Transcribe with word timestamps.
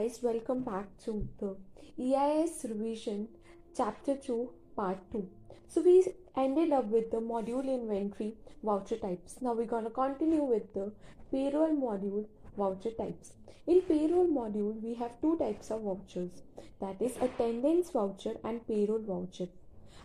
guys, 0.00 0.18
welcome 0.22 0.62
back 0.62 0.86
to 1.04 1.28
the 1.40 1.54
EIS 2.02 2.64
revision 2.70 3.28
chapter 3.76 4.14
2 4.16 4.50
part 4.74 4.98
2. 5.12 5.28
So 5.68 5.82
we 5.82 6.06
ended 6.36 6.72
up 6.72 6.86
with 6.86 7.10
the 7.10 7.18
module 7.18 7.66
inventory 7.74 8.34
voucher 8.62 8.96
types. 8.96 9.36
Now 9.42 9.52
we're 9.52 9.66
going 9.66 9.84
to 9.84 9.90
continue 9.90 10.42
with 10.42 10.72
the 10.72 10.92
payroll 11.30 11.76
module 11.76 12.24
voucher 12.56 12.92
types. 12.92 13.32
In 13.66 13.82
payroll 13.82 14.28
module 14.28 14.80
we 14.82 14.94
have 14.94 15.20
two 15.20 15.36
types 15.36 15.70
of 15.70 15.82
vouchers 15.82 16.30
that 16.80 17.02
is 17.02 17.18
attendance 17.20 17.90
voucher 17.90 18.36
and 18.42 18.66
payroll 18.66 19.02
voucher. 19.06 19.48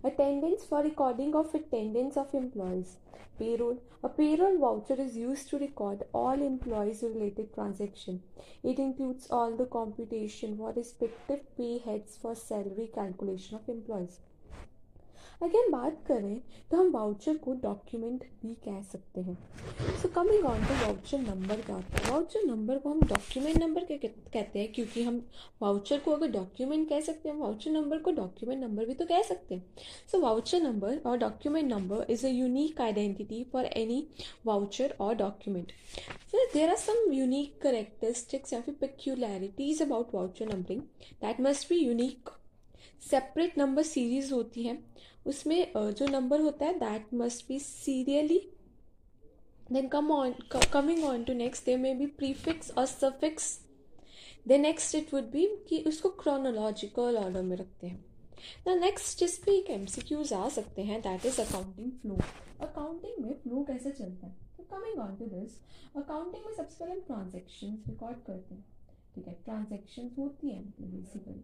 Attendance 0.07 0.63
for 0.63 0.83
recording 0.83 1.33
of 1.33 1.55
attendance 1.55 2.15
of 2.15 2.31
employees. 2.35 2.97
Payroll. 3.39 3.79
A 4.03 4.09
payroll 4.09 4.59
voucher 4.59 5.01
is 5.01 5.17
used 5.17 5.49
to 5.49 5.57
record 5.57 6.03
all 6.13 6.43
employees 6.43 7.01
related 7.01 7.51
transaction. 7.55 8.21
It 8.61 8.77
includes 8.77 9.31
all 9.31 9.57
the 9.57 9.65
computation 9.65 10.57
for 10.57 10.73
respective 10.73 11.41
pay 11.57 11.79
heads 11.79 12.19
for 12.21 12.35
salary 12.35 12.91
calculation 12.93 13.55
of 13.55 13.67
employees. 13.67 14.19
अगर 15.43 15.69
बात 15.69 15.97
करें 16.07 16.39
तो 16.71 16.77
हम 16.77 16.89
voucher 16.91 17.37
को 17.37 17.53
document 17.61 18.23
भी 18.41 18.53
कह 18.65 18.81
सकते 18.83 19.21
हैं। 19.21 19.37
So 20.01 20.07
coming 20.09 20.45
on 20.45 20.63
to 20.65 20.73
voucher 20.75 21.19
number 21.19 21.61
का। 21.61 21.77
वाउचर 22.09 22.43
नंबर 22.45 22.77
को 22.77 22.89
हम 22.89 23.01
डॉक्यूमेंट 23.01 23.57
नंबर 23.57 23.83
कहते 23.83 24.59
हैं 24.59 24.71
क्योंकि 24.73 25.03
हम 25.03 25.21
वाउचर 25.61 25.99
को 25.99 26.11
अगर 26.11 26.31
डॉक्यूमेंट 26.31 26.87
कह 26.89 27.01
सकते 27.01 27.29
हैं 27.29 27.35
वाउचर 27.37 27.71
नंबर 27.71 27.97
को 27.97 28.11
डॉक्यूमेंट 28.13 28.61
नंबर 28.63 28.85
भी 28.85 28.93
तो 28.93 29.05
कह 29.05 29.21
सकते 29.23 29.55
हैं। 29.55 29.63
सो 30.11 30.19
वाउचर 30.21 30.61
नंबर 30.61 30.97
और 31.05 31.17
document 31.17 31.71
number 31.71 32.05
is 32.09 32.25
a 32.25 32.29
unique 32.29 32.81
identity 32.81 33.43
for 33.51 33.65
any 33.65 34.07
voucher 34.45 34.95
और 34.99 35.15
डॉक्यूमेंट 35.15 35.71
फिर 36.31 36.49
there 36.53 36.69
are 36.69 36.75
some 36.77 37.11
unique 37.13 37.61
characteristics 37.61 38.53
या 38.53 38.61
फिर 38.61 38.75
peculiarities 38.81 39.81
about 39.81 40.15
voucher 40.15 40.53
numbering 40.53 40.81
that 41.21 41.41
must 41.41 41.69
be 41.69 41.77
unique 41.77 42.29
separate 43.01 43.57
number 43.57 43.83
series 43.83 44.33
होती 44.33 44.63
है। 44.63 44.77
उसमें 45.25 45.71
जो 45.75 46.07
नंबर 46.07 46.41
होता 46.41 46.65
है 46.65 46.79
that 46.79 47.13
must 47.13 47.47
be 47.47 47.59
serially 47.59 48.39
then 49.71 49.87
come 49.87 50.11
on 50.11 50.33
coming 50.73 51.03
on 51.05 51.23
to 51.23 51.33
next 51.33 51.65
they 51.65 51.75
may 51.77 51.93
be 51.93 52.05
prefix 52.17 52.71
और 52.71 52.85
suffix 52.85 53.59
then 54.47 54.61
next 54.61 54.95
it 54.95 55.13
would 55.13 55.31
be 55.31 55.47
कि 55.69 55.83
उसको 55.87 56.09
chronological 56.21 57.17
order 57.17 57.41
में 57.41 57.55
रखते 57.57 57.87
हैं। 57.87 58.03
ना 58.67 58.75
नेक्स्ट 58.75 59.19
जिस 59.19 59.37
पे 59.37 59.51
एक 59.57 59.69
एम 59.69 59.85
सी 59.85 60.01
क्यूज 60.01 60.33
आ 60.33 60.47
सकते 60.49 60.83
हैं 60.83 61.01
that 61.01 61.25
is 61.25 61.41
accounting 61.41 61.91
flow 62.01 62.17
accounting 62.61 63.25
में 63.25 63.33
फ्लो 63.43 63.63
कैसे 63.63 63.91
चलता 63.91 64.27
है? 64.27 64.35
तो 64.57 64.63
coming 64.71 64.99
on 64.99 65.15
to 65.15 65.25
this 65.27 65.57
accounting 65.95 66.45
में 66.45 66.53
सबसे 66.53 66.75
पहले 66.79 66.91
हम 66.91 67.01
ट्रांजेक्शन 67.07 67.77
रिकॉर्ड 67.87 68.17
करते 68.27 68.55
हैं। 68.55 68.65
ठीक 69.15 69.27
है 69.27 69.33
ट्रांजेक्शन 69.45 70.09
होती 70.17 70.49
है 70.49 70.61
बेसिकली 70.81 71.43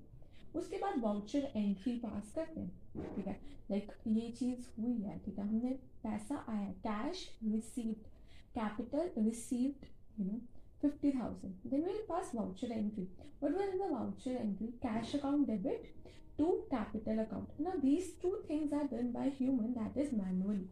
उसके 0.56 0.78
बाद 0.78 1.00
वाउचर 1.04 1.52
एंट्री 1.56 1.96
पास 1.98 2.32
करते 2.36 2.62
हैं, 2.62 3.16
ठीक 3.16 3.28
है? 3.28 3.40
लाइक 3.72 3.92
ये 4.08 4.30
चीज़ 4.32 4.70
हुई 4.80 4.98
है, 5.02 5.18
ठीक 5.20 5.38
है? 5.40 5.48
हमने 5.48 5.70
पैसा 6.04 6.46
आया 6.50 6.72
cash 6.88 7.28
received 7.44 8.08
capital 8.56 9.10
received 9.18 9.86
you 10.20 10.26
know 10.26 10.40
fifty 10.82 11.12
thousand 11.12 11.70
then 11.72 11.84
will 11.86 12.02
pass 12.10 12.32
voucher 12.36 12.72
entry 12.72 13.04
but 13.44 13.58
well 13.58 13.78
the 13.80 13.92
voucher 13.92 14.32
entry 14.32 14.68
cash 14.84 15.16
account 15.16 15.48
debit 15.48 15.94
to 16.38 16.52
capital 16.72 17.18
account 17.24 17.60
ना 17.62 17.74
these 17.82 18.12
two 18.22 18.36
things 18.50 18.74
are 18.74 18.84
done 18.88 19.12
by 19.12 19.30
human 19.40 19.74
that 19.74 19.98
is 19.98 20.16
manually 20.16 20.70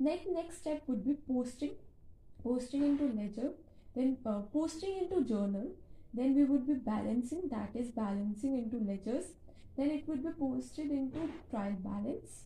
next 0.00 0.28
next 0.28 0.58
step 0.60 0.90
would 0.90 1.02
be 1.04 1.12
posting 1.26 1.70
posting 2.42 2.84
into 2.96 3.08
ledger 3.08 3.48
then 3.94 4.16
posting 4.26 5.02
into 5.08 5.22
journal 5.24 5.70
then 6.14 6.34
we 6.34 6.44
would 6.44 6.66
be 6.66 6.74
balancing 6.74 7.48
that 7.50 7.70
is 7.74 7.90
balancing 7.90 8.56
into 8.58 8.84
ledgers 8.84 9.26
then 9.76 9.90
it 9.90 10.06
would 10.06 10.22
be 10.22 10.30
posted 10.38 10.90
into 10.90 11.28
trial 11.50 11.76
balance 11.84 12.44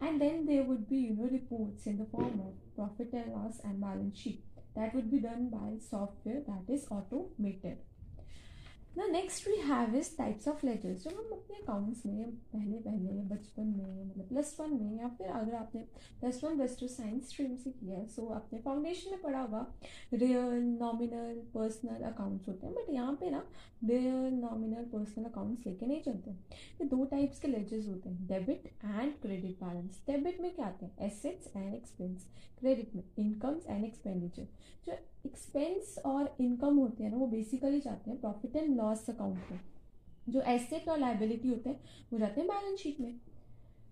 and 0.00 0.20
then 0.20 0.46
there 0.46 0.64
would 0.64 0.88
be 0.88 0.96
you 0.96 1.16
know 1.16 1.28
reports 1.30 1.86
in 1.86 1.98
the 1.98 2.06
form 2.06 2.40
of 2.40 2.54
profit 2.76 3.12
and 3.12 3.32
loss 3.32 3.60
and 3.64 3.80
balance 3.80 4.18
sheet. 4.18 4.44
That 4.76 4.94
would 4.94 5.10
be 5.10 5.20
done 5.20 5.50
by 5.50 5.78
software 5.78 6.42
that 6.46 6.72
is 6.72 6.86
automated 6.90 7.78
ना 8.96 9.06
next 9.06 9.46
we 9.48 9.54
have 9.58 9.94
is 9.96 10.08
types 10.18 10.46
of 10.48 10.64
ledgers 10.66 11.02
जब 11.04 11.12
हम 11.12 11.30
अपने 11.32 11.56
accounts 11.56 12.04
में 12.06 12.30
पहले 12.52 12.76
पहले 12.78 13.22
बचपन 13.28 13.66
में 13.66 14.04
मतलब 14.04 14.28
प्लस 14.28 14.56
वन 14.60 14.72
में, 14.72 14.98
या 15.00 15.08
फिर 15.08 15.28
अगर 15.28 15.54
आपने 15.54 15.80
plus 16.20 16.42
one 16.44 16.56
plus 16.56 16.78
two 16.80 16.88
science 16.88 17.28
stream 17.28 17.56
से 17.56 17.70
किया 17.70 17.98
है 17.98 18.06
सो 18.08 18.26
आपने 18.26 18.58
फाउंडेशन 18.58 19.10
में 19.10 19.20
पढ़ा 19.22 19.40
होगा 19.40 19.66
रियल 20.12 20.62
नॉमिनल 20.80 21.40
पर्सनल 21.54 22.04
अकाउंट्स 22.04 22.48
होते 22.48 22.66
हैं 22.66 22.74
बट 22.74 22.90
यहाँ 22.90 23.14
पे 23.20 23.30
ना 23.30 23.42
रियल 23.84 24.34
नॉमिनल 24.34 24.84
पर्सनल 24.92 25.24
अकाउंट्स 25.24 25.66
लेके 25.66 25.86
नहीं 25.86 26.02
चलते 26.02 26.30
ये 26.30 26.84
दो 26.84 27.04
टाइप्स 27.04 27.40
के 27.40 27.48
लेजर्स 27.48 27.88
होते 27.88 28.08
हैं 28.08 28.26
debit 28.26 28.66
and 28.84 29.12
credit 29.22 29.64
balance 29.64 30.02
debit 30.06 30.40
में 30.40 30.54
क्या 30.54 30.66
आते 30.66 30.86
हैं? 30.86 30.96
एसेट्स 31.06 31.56
एंड 31.56 31.74
एक्सपेंस 31.74 32.26
क्रेडिट 32.60 32.94
में 32.96 33.02
इनकम्स 33.18 33.66
एंड 33.66 33.84
एक्सपेंडिचर 33.84 34.46
जो 34.86 34.96
एक्सपेंस 35.34 35.98
और 36.06 36.36
इनकम 36.40 36.76
होते 36.78 37.04
हैं 37.04 37.10
ना, 37.10 37.16
वो 37.16 37.26
बेसिकली 37.26 37.80
जाते 37.80 38.10
हैं 38.10 38.20
प्रॉफिट 38.20 38.56
एंड 38.56 38.76
लॉस 38.76 39.08
अकाउंट 39.10 39.50
में 39.50 39.60
जो 40.28 40.40
एसेट 40.40 40.88
और 40.88 40.98
लाइबिलिटी 40.98 41.48
होते 41.48 41.70
हैं, 41.70 41.80
वो 42.12 42.18
जाते 42.18 42.40
हैं 42.40 42.48
बैलेंस 42.50 42.78
शीट 42.80 43.00
में। 43.00 43.14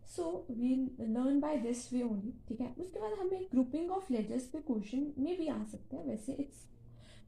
So 0.06 0.24
we 0.50 0.74
learn 1.00 1.40
by 1.40 1.56
this 1.56 1.92
way 1.92 2.02
only 2.02 2.32
ठीक 2.48 2.60
है? 2.60 2.74
उसके 2.78 3.00
बाद 3.00 3.12
हमें 3.18 3.46
ग्रुपिंग 3.50 3.90
ऑफ़ 3.90 4.12
लेजर्स 4.12 4.46
पे 4.46 4.58
क्वेश्चन 4.58 5.12
में 5.18 5.36
भी 5.38 5.46
आ 5.48 5.62
सकते 5.64 5.96
हैं। 5.96 6.04
वैसे 6.04 6.32
it's 6.32 6.64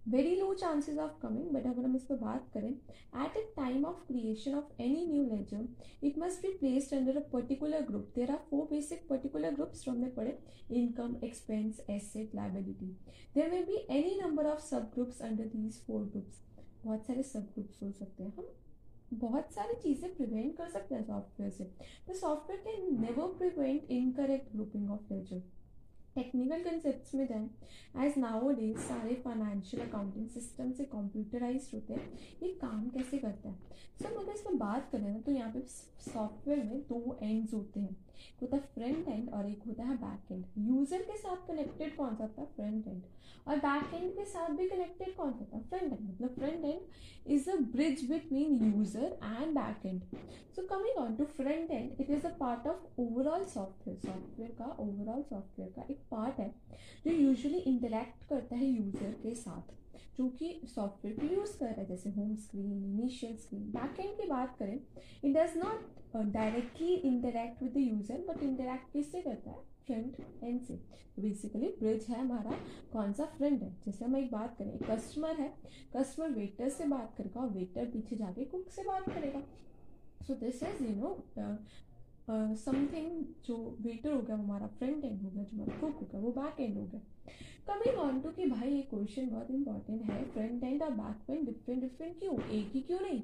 very 0.07 0.35
low 0.37 0.53
chances 0.55 0.99
of 0.99 1.13
coming 1.21 1.51
but 1.51 1.67
अगर 1.67 1.85
हम 1.85 1.95
इस 1.97 2.03
पर 2.05 2.17
बात 2.17 2.49
करें 2.55 2.69
at 2.69 3.37
a 3.37 3.41
time 3.57 3.85
of 3.85 4.01
creation 4.07 4.55
of 4.55 4.83
any 4.83 5.07
new 5.07 5.23
ledger 5.27 6.07
it 6.07 6.19
must 6.19 6.43
be 6.43 6.49
placed 6.59 6.95
under 6.95 7.17
a 7.17 7.21
particular 7.33 7.83
group 7.83 8.11
there 8.15 8.31
are 8.31 8.39
four 8.51 8.67
basic 8.71 9.07
particular 9.09 9.55
groups 9.55 9.89
हमने 9.89 10.09
पढ़े 10.17 10.39
income 10.73 11.17
expense 11.25 11.81
asset 11.91 12.35
liability 12.35 12.87
there 13.35 13.51
may 13.51 13.63
be 13.63 13.77
any 13.91 14.19
number 14.21 14.47
of 14.47 14.61
sub 14.67 14.91
groups 14.95 15.23
under 15.23 15.47
these 15.57 15.81
four 15.87 16.05
groups 16.05 16.43
बहुत 16.85 17.07
सारे 17.07 17.23
सब 17.23 17.49
groups 17.55 17.83
हो 17.83 17.91
सकते 17.93 18.25
हैं। 18.25 18.33
हम 18.37 19.19
बहुत 19.19 19.53
सारी 19.53 19.75
चीज़ें 19.83 20.15
प्रिवेंट 20.17 20.57
कर 20.57 20.69
सकते 20.69 20.95
हैं 20.95 21.03
सॉफ्टवेयर 21.05 21.51
से। 21.53 21.65
तो 22.07 22.15
software 22.15 22.61
can 22.63 23.01
never 23.01 23.37
prevent 23.39 23.91
incorrect 23.91 24.53
grouping 24.53 24.91
of 24.91 25.13
ledger 25.13 25.43
technical 26.17 26.63
concept 26.65 27.15
में 27.15 27.27
जाएँ। 27.27 28.07
एज 28.07 28.19
नाओ 28.19 28.51
डेज़ 28.51 28.79
सारे 28.79 29.15
फाइनेंशियल 29.15 29.87
अकाउंटिंग 29.87 30.29
सिस्टम 30.29 30.73
से 30.73 30.85
कंप्यूटराइज 30.85 31.71
होते 31.75 31.95
हैं। 31.95 32.13
ये 32.43 32.49
काम 32.63 32.89
कैसे 32.89 33.19
करता 33.19 33.49
है? 33.49 33.55
सर 34.03 34.09
so, 34.09 34.21
अगर 34.21 34.33
इसमें 34.33 34.59
बात 34.59 34.89
करें 34.93 35.09
ना 35.09 35.19
तो 35.19 35.33
यहाँ 35.33 35.53
पे 35.53 35.61
सॉफ्टवेयर 36.03 36.65
में 36.65 36.81
दो 36.83 37.19
एंड्स 37.23 37.55
होते 37.55 37.81
हैं। 37.81 37.97
एक 38.15 38.41
होता 38.43 38.57
है 38.57 38.63
फ्रंट 38.75 39.09
एंड 39.09 39.29
और 39.35 39.49
एक 39.49 39.63
होता 39.67 39.85
है 39.85 39.97
बैक 39.99 40.33
एंड 40.33 40.69
यूज़र 40.69 41.03
के 41.03 41.17
साथ 41.19 41.47
कनेक्टेड 41.49 41.97
कौन 41.97 42.17
सा 42.17 42.29
था 42.39 42.45
फ्रंट 42.57 42.87
एंड 42.89 43.03
और 43.49 43.57
बैक 43.59 43.95
एंड 43.95 44.11
के 44.13 44.25
साथ 44.25 44.49
भी 44.57 44.69
कनेक्टेड 44.69 45.15
कौन 45.17 45.33
सा 45.33 45.45
था 45.45 45.61
फ्रंट 45.61 45.93
एंड 45.93 46.09
मतलब 46.09 46.35
front 46.35 46.65
end 46.65 47.33
is 47.35 47.51
a 47.51 47.57
bridge 47.73 48.09
between 48.11 48.57
user 48.65 49.19
and 49.25 49.55
back 49.55 49.87
end 49.87 50.03
so 50.57 50.67
coming 50.67 50.99
on 50.99 51.17
to 51.17 51.25
front 51.37 51.71
end 51.71 52.01
it 52.01 52.11
is 52.11 52.27
a 52.27 52.31
part 52.41 52.67
of 52.67 53.01
overall 53.01 53.45
software 53.55 53.99
software 54.01 54.51
का 54.59 54.77
overall 54.81 55.23
software 55.23 55.73
का 55.77 55.87
एक 55.91 56.01
पार्ट 56.11 56.41
है 56.41 56.53
जो 57.07 57.13
यूजली 57.13 57.59
इंटरेक्ट 57.59 58.29
करता 58.29 58.57
है 58.57 58.67
user 58.67 59.13
के 59.23 59.35
साथ. 59.35 59.73
जो 60.17 60.29
कि 60.39 60.61
सॉफ्टवेयर 60.67 61.19
को 61.19 61.35
यूज़ 61.35 61.59
कर 61.59 61.67
रहा 61.67 61.81
है, 61.81 61.87
जैसे 61.87 62.11
home 62.11 62.35
screen 62.37 62.85
initial 62.85 63.37
screen 63.37 63.71
back 63.73 64.01
end 64.01 64.17
की 64.17 64.29
बात 64.29 64.57
करें 64.59 64.75
it 64.75 65.37
does 65.37 65.57
not 65.57 66.27
directly 66.33 66.95
interact 66.95 67.63
with 67.63 67.73
the 67.73 67.77
user 67.79 68.25
but 68.29 68.43
interact 68.43 68.93
किससे 68.93 69.21
करता 69.21 69.51
है? 69.51 69.63
फ्रंट 69.87 70.17
एंड 70.43 70.61
से। 70.63 70.75
तो 71.17 71.23
बेसिकली 71.23 71.69
ब्रिज 71.79 72.07
है 72.09 72.21
हमारा, 72.21 72.51
कौन 72.93 73.13
सा 73.13 73.25
फ्रंट 73.37 73.63
है? 73.63 73.71
जैसे 73.85 74.05
हम 74.05 74.17
एक 74.17 74.31
बात 74.33 74.57
करें 74.59 74.79
कस्टमर 74.81 75.41
है 75.41 75.49
कस्टमर 75.97 76.31
वेटर 76.31 76.69
से 76.69 76.85
बात 76.89 77.15
करेगा 77.19 77.41
और 77.41 77.49
वेटर 77.51 77.87
पीछे 77.87 78.17
जाके 78.17 78.45
कुक 78.45 78.71
से 78.71 78.83
बात 78.83 79.09
करेगा। 79.09 79.43
So 80.27 80.35
this 80.35 80.63
is 80.63 80.83
you 80.83 80.95
know 80.97 81.17
something 82.57 83.25
जो 83.47 83.57
वेटर 83.81 84.13
हो 84.13 84.21
गया, 84.21 84.37
वो 84.37 84.43
हमारा 84.43 84.67
फ्रंट 84.69 85.05
एंड 85.05 85.23
हो 85.23 85.31
गया, 85.31 85.43
जो 85.43 85.57
हमारा 85.57 85.79
कुक 85.81 86.01
हो 86.01 86.07
गया, 86.07 86.21
वो 86.21 86.31
बैक 86.33 86.61
एंड 86.61 86.79
हो 86.79 86.85
गया। 86.85 87.01
कमिंग 87.69 87.99
ऑन 87.99 88.21
टू 88.21 88.31
कि 88.31 88.47
भाई 88.47 88.71
ये 88.71 88.83
क्वेश्चन 88.83 89.29
बहुत 89.29 89.51
इंपॉर्टेंट 89.51 90.03
है। 90.03 90.25
फ्रंट 90.25 90.65
एंड 90.65 90.83
और 90.83 90.91
बैक 90.93 91.31
एंड 91.31 91.47
डिफरेंट 91.47 91.81
डिफरेंट 91.83 92.19
क्यों? 92.19 92.41
एक 92.41 92.71
ही 92.75 92.81
क्यों 92.81 93.01
नहीं? 93.01 93.21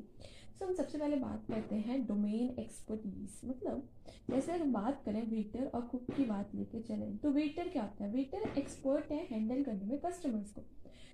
सो 0.59 0.67
हम 0.67 0.73
सबसे 0.75 0.99
पहले 0.99 1.17
बात 1.17 1.45
करते 1.49 1.77
हैं 1.77 2.05
डोमेन 2.07 2.55
एक्सपर्टीज 2.59 3.41
मतलब 3.45 3.89
जैसे 4.31 4.53
अगर 4.53 4.65
बात 4.65 5.03
करें 5.05 5.23
वेटर 5.31 5.67
और 5.67 5.83
कुक 5.83 6.11
की 6.11 6.25
बात 6.25 6.55
लेके 6.55 6.81
चलें 6.81 7.17
तो 7.19 7.31
वेटर 7.31 7.69
क्या 7.69 7.83
होता 7.83 8.05
है? 8.05 8.11
वेटर 8.13 8.59
एक्सपर्ट 8.59 9.11
है 9.13 9.27
हैंडल 9.31 9.63
करने 9.65 9.85
में 9.85 9.99
कस्टमर्स 9.99 10.53
को। 10.53 10.61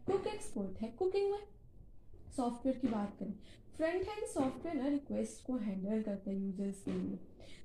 कुक 0.07 0.27
एक्सपर्ट 0.27 0.81
है 0.81 0.89
कुकिंग 0.89 1.31
में 1.31 1.39
सॉफ्टवेयर 2.37 2.79
की 2.79 2.89
बात 2.89 3.17
करें। 3.19 3.33
फ्रंट 3.77 4.09
हैंड 4.09 4.27
सॉफ्टवेयर 4.27 4.77
ना 4.77 4.89
रिक्वेस्ट 4.89 5.47
को 5.47 5.57
हैंडल 5.57 6.03
करता 6.03 6.31
है 6.31 6.41
यूज़र्स 6.41 6.83
के 6.83 6.91
लिए। 6.91 7.19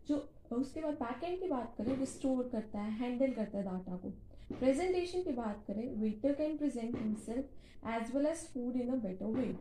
जो, 0.07 0.29
उसके 0.51 0.81
बाद 0.81 0.94
बैक 0.94 1.24
एंड 1.24 1.39
की 1.39 1.47
बात 1.47 1.75
करें 1.77 1.95
वो 1.97 2.06
स्टोर 2.06 2.50
करता 2.51 2.79
है 2.79 2.91
हैंडल 2.91 3.33
करता 3.33 3.57
है 3.57 3.63
डाटा 3.63 3.95
को। 3.95 4.13
प्रेजेंटेशन 4.53 5.24
की 5.24 5.31
बात 5.33 5.63
करें 5.68 5.83
waiter 6.01 6.33
can 6.33 6.57
present 6.57 6.95
himself 6.98 7.88
as 7.89 8.15
well 8.15 8.25
as 8.25 8.48
food 8.53 8.75
in 8.75 8.89
a 8.89 8.95
better 9.03 9.38
way 9.38 9.53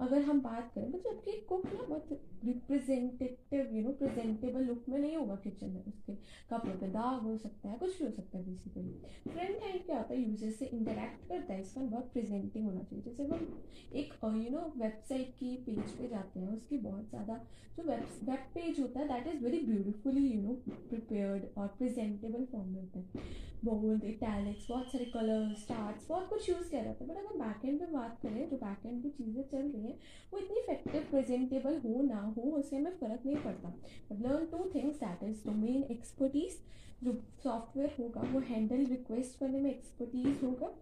अगर 0.00 0.22
हम 0.22 0.40
बात 0.40 0.70
करें 0.74 0.88
मतलब 0.88 1.20
कि 1.24 1.32
कुक 1.48 1.64
ना 1.66 1.82
बहुत 1.88 2.20
representative 2.44 3.74
you 3.76 3.82
know 3.82 3.90
presentable 3.94 4.62
look 4.64 4.84
में 4.88 4.98
नहीं 4.98 5.16
होगा 5.16 5.34
किचन 5.42 5.70
में, 5.70 5.82
उसके 5.86 6.12
कपड़ों 6.50 6.74
पे 6.78 6.86
दाग 6.88 7.22
हो 7.22 7.36
सकता 7.38 7.68
है, 7.68 7.76
कुछ 7.78 7.98
भी 7.98 8.04
हो 8.04 8.10
सकता 8.10 8.38
है 8.38 8.44
बेसिकली 8.44 8.92
फ्रंट 9.26 9.62
हैंड 9.62 9.84
क्या 9.86 9.96
होता 9.96 10.14
है? 10.14 10.20
यूज़र 10.20 10.50
से 10.50 10.66
इंटरेक्ट 10.66 11.28
करता 11.28 11.52
है, 11.52 11.60
इसका 11.60 11.80
बहुत 11.82 12.12
प्रेजेंटिंग 12.12 12.64
होना 12.64 12.82
चाहिए. 12.82 13.04
जैसे 13.04 13.24
हम 13.24 13.62
एक 13.94 14.14
यू 14.24 14.50
नो 14.50 14.64
वेबसाइट 14.76 15.34
की 15.38 15.54
पेज 15.66 15.92
पे 15.98 16.08
जाते 16.08 16.40
हैं, 16.40 16.48
उसकी 16.48 16.78
बहुत 16.78 17.08
ज़्यादा 17.10 17.36
जो 17.76 17.82
वेब 17.82 18.08
वेब 18.30 18.48
पेज 18.54 18.80
होता 18.80 19.00
है 19.00 19.08
that 19.08 19.34
is 19.34 19.44
very 19.44 19.60
beautifully 19.66 20.26
you 20.26 20.40
know 20.42 20.54
prepared 20.68 21.44
और 21.58 21.68
प्रेजेंटेबल 21.78 22.44
फॉर्म 22.52 22.68
में 22.68 22.80
होता 22.80 22.98
है. 22.98 23.48
बोल्ड 23.64 24.04
इटैलिक्स 24.04 24.66
बहुत 24.70 24.92
सारे 24.92 25.04
कलर 25.14 25.54
स्टार्स 25.54 26.06
बहुत 26.08 26.28
कुछ 26.28 26.48
यूज़ 26.48 26.70
किया 26.70 26.82
जाता 26.82 27.04
है 27.04 27.08
बट 27.10 27.16
अगर 27.16 27.38
बैक 27.38 27.64
एंड 27.64 27.80
में 27.80 27.92
बात 27.92 28.18
करें, 28.22 28.48
जो 28.50 28.56
बैक 28.56 28.86
एंड 28.86 29.02
की 29.02 29.10
चीज़ें 29.10 29.42
चल 29.42 29.66
रही 29.68 29.82
हैं, 29.82 29.98
वो 30.32 30.38
इतनी 30.38 30.60
इफ़ेक्टिव 30.60 31.06
प्रेजेंटेबल 31.10 31.76
हो 31.78 32.02
ना 32.02 32.20
हो, 32.36 32.42
उससे 32.50 32.76
हमें 32.76 32.96
फ़र्क 33.00 33.26
नहीं 33.26 33.36
पड़ता। 33.36 33.68
But 34.10 34.22
learn 34.22 34.46
two 34.46 34.70
things 34.74 34.96
that 34.96 35.22
is 35.24 35.44
domain 35.46 35.82
expertise 35.90 36.58
जो 37.02 37.12
सॉफ्टवेयर 37.42 37.94
होगा, 37.98 38.20
वो 38.32 38.40
हैंडल 38.48 38.84
रिक्वेस्ट 38.86 39.38
करने 39.40 39.60
में 39.60 39.70
एक्सपर्टीज 39.70 40.42
होगा, 40.44 40.72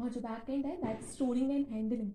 और 0.00 0.10
जो 0.10 0.20
बैक 0.20 0.50
एंड 0.50 0.66
है 0.66 0.76
that 0.76 1.02
storing 1.04 1.50
and 1.50 1.66
handling 1.66 2.10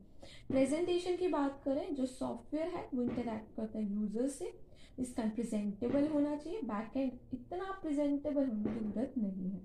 presentation 0.48 1.16
की 1.16 1.28
बात 1.30 1.62
करें, 1.66 1.94
जो 1.96 2.06
सॉफ्टवेयर 2.06 2.68
है, 2.68 2.88
वो 2.94 3.02
इंटरेक्ट 3.04 3.56
करता 3.56 3.80
है 3.80 3.94
यूज़र 3.94 4.28
से। 4.30 4.52
इसका 5.00 5.24
प्रेजेंटेबल 5.26 6.08
होना 6.08 6.36
चाहिए। 6.36 6.62
बैक 6.66 6.98
एंड 6.98 7.12
इतना 7.34 7.72
प्रेजेंटेबल 7.82 8.46
होने 8.46 8.64
की 8.64 8.80
ज़रूरत 8.80 9.14
नहीं 9.18 9.50
है। 9.50 9.60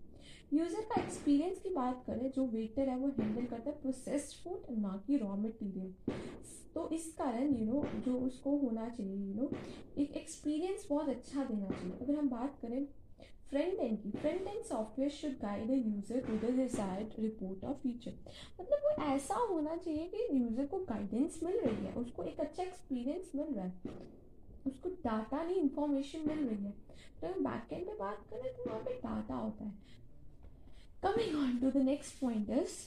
यूज़र 0.53 0.81
का 0.83 1.01
एक्सपीरियंस 1.03 1.61
की 1.61 1.69
बात 1.71 2.03
करें, 2.07 2.31
जो 2.31 2.45
वेटर 2.47 2.89
है, 2.89 2.97
वो 2.99 3.09
हैंडल 3.19 3.47
करता 3.47 3.71
है 3.71 3.77
प्रोसेस्ड 3.83 4.43
फ़ूड 4.43 4.79
ना 4.79 5.03
कि 5.07 5.17
रॉ 5.19 5.37
मटेरियल 5.37 5.93
तो 6.75 6.89
इस 6.93 7.07
कारण 7.15 7.55
यू 7.55 7.65
नो 7.67 7.85
जो 8.05 8.19
उसको 8.27 8.57
होना 8.59 8.89
चाहिए 8.89 9.15
यू 9.17 9.35
नो 9.35 9.49
एक 10.03 10.17
एक्सपीरियंस 10.17 10.87
बहुत 10.91 11.09
अच्छा 11.09 11.45
देना 11.45 11.69
चाहिए। 11.69 11.93
अगर 12.01 12.19
हम 12.19 12.29
बात 12.29 12.59
करें 12.63 12.85
फ्रंट 13.51 13.81
एंड 13.81 13.99
की 14.03 14.11
front 14.11 14.47
end 14.49 14.63
software 14.65 15.11
should 15.11 15.33
guide 15.41 15.67
the 15.69 15.83
user 15.87 16.21
to 16.27 16.37
the 16.39 16.51
desired 16.57 17.21
report 17.21 17.65
of 17.65 17.77
feature 17.79 18.13
मतलब 18.61 18.85
वो 18.85 19.05
ऐसा 19.07 19.35
होना 19.51 19.77
चाहिए 19.77 20.07
कि 20.07 20.29
यूज़र 20.33 20.67
को 20.67 20.79
गाइडेंस 20.85 21.41
मिल 21.45 21.59
रही 21.59 21.87
है, 21.87 21.93
उसको 21.95 22.25
एक 22.25 22.41
अच्छा 22.41 22.63
एक्सपीरियंस 22.63 23.33
मिल 23.35 23.55
रहा 23.55 23.65
है, 23.65 23.73
उसको 24.67 24.89
डाटा 25.05 25.43
नहीं 25.43 25.61
इंफॉर्मेशन 25.63 26.29
मिल 26.29 26.47
रही 26.47 26.65
है। 26.65 26.73
तो 27.23 27.41
बैक 27.41 27.73
एंड 27.73 27.87
पे 27.87 27.95
बात 27.99 28.27
करें 28.31 28.53
तो 28.55 28.71
वहाँ 28.71 28.81
पे 28.81 28.95
डाटा 28.95 29.35
होता 29.35 29.65
है। 29.65 29.91
Coming 31.03 31.35
on 31.37 31.61
to 31.61 31.71
the 31.71 31.85
next 31.85 32.21
point 32.21 32.51
is 32.63 32.81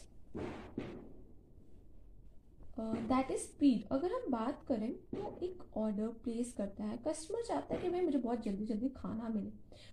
that 2.79 3.29
is 3.31 3.41
speed 3.41 3.83
अगर 3.91 4.11
हम 4.13 4.31
बात 4.31 4.63
करें 4.67 4.93
तो 5.11 5.37
एक 5.43 5.77
ऑर्डर 5.77 6.07
प्लेस 6.23 6.51
करता 6.53 6.83
है। 6.83 6.97
कस्टमर 7.07 7.43
चाहता 7.43 7.75
है 7.75 7.81
कि 7.81 7.89
भाई 7.89 8.01
मुझे 8.01 8.17
बहुत 8.17 8.43
जल्दी 8.43 8.65
जल्दी 8.65 8.89
खाना 8.95 9.29
मिले। 9.29 9.49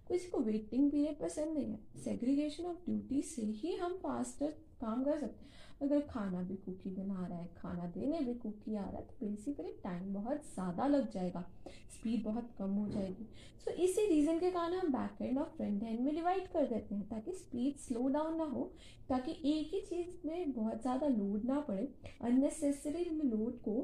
किसी 0.09 0.29
को 0.29 0.39
वेटिंग 0.39 0.91
पीरियड 0.91 1.21
पसंद 1.21 1.55
नहीं 1.55 1.71
है। 1.73 1.79
सेग्रीगेशन 2.05 2.65
ऑफ़ 2.65 2.77
ड्यूटी 2.87 3.23
से 3.23 3.43
ही 3.43 3.75
हम 3.77 3.93
फास्टर 4.03 4.51
काम 4.81 5.05
कर 5.05 5.19
सकते 5.21 5.45
हैं। 5.45 5.51
अगर 5.83 6.01
खाना 6.11 6.43
भी 6.43 6.57
कुकी 6.57 6.91
बना 6.91 7.27
रहा 7.27 7.39
है 7.39 7.49
खाना 7.57 7.87
देने 7.95 8.21
भी 8.21 8.35
कुकी 8.37 8.75
आ 8.77 8.83
रहा 8.83 8.97
है 8.97 9.03
तो 9.03 9.27
बेसिकली 9.27 9.73
टाइम 9.85 10.13
बहुत 10.15 10.45
ज़्यादा 10.45 10.87
लग 10.87 11.11
जाएगा। 11.13 11.45
स्पीड 11.93 12.23
बहुत 12.25 12.51
कम 12.59 12.71
हो 12.73 12.89
जाएगी। 12.89 13.27
सो 13.59 13.71
so, 13.71 13.77
इसी 13.79 14.07
रीज़न 14.07 14.39
के 14.39 14.51
कारण 14.51 14.75
हम 14.75 14.93
बैक 14.93 15.23
एंड 15.23 15.39
और 15.39 15.53
फ्रंट 15.57 15.83
हैंड 15.83 16.01
में 16.01 16.15
डिवाइड 16.15 16.47
कर 16.53 16.67
देते 16.67 16.95
हैं 16.95 17.09
ताकि 17.09 17.33
स्पीड 17.33 17.77
स्लो 17.79 18.09
डाउन 18.09 18.37
ना 18.39 18.45
हो 18.45 18.65
ताकि 19.09 19.33
एक 19.45 19.75
ही 19.75 19.81
चीज़ 19.81 20.27
में 20.27 20.53
बहुत 20.53 20.81
ज़्यादा 20.83 21.07
लोड 21.09 21.45
ना 21.45 21.61
पड़े। 21.61 21.89
अननेसेसरी 22.21 23.05
लोड 23.05 23.61
को 23.61 23.75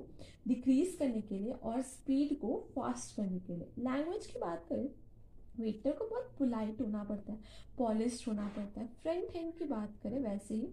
डिक्रीज 0.49 0.97
करने 0.99 1.21
के 1.21 1.39
लिए 1.39 1.53
और 1.53 1.83
स्पीड 1.85 2.39
को 2.41 2.57
फास्ट 2.77 3.17
करने 3.17 3.39
के 3.39 3.57
लिए। 3.57 3.73
लैंग्वेज 3.81 4.27
की 4.27 4.39
बात 4.39 4.65
करें 4.69 4.89
वेटर 5.61 5.93
को 5.93 6.05
बहुत 6.05 6.35
पोलाइट 6.39 6.81
होना 6.81 7.03
पड़ता 7.05 7.33
है 7.33 7.39
पॉलिश 7.79 8.27
होना 8.29 8.47
पड़ता 8.57 8.81
है। 8.81 8.87
फ्रंट 9.03 9.37
हैंड 9.37 9.53
की 9.55 9.65
बात 9.65 9.99
करें 10.03 10.19
वैसे 10.21 10.55
ही, 10.55 10.69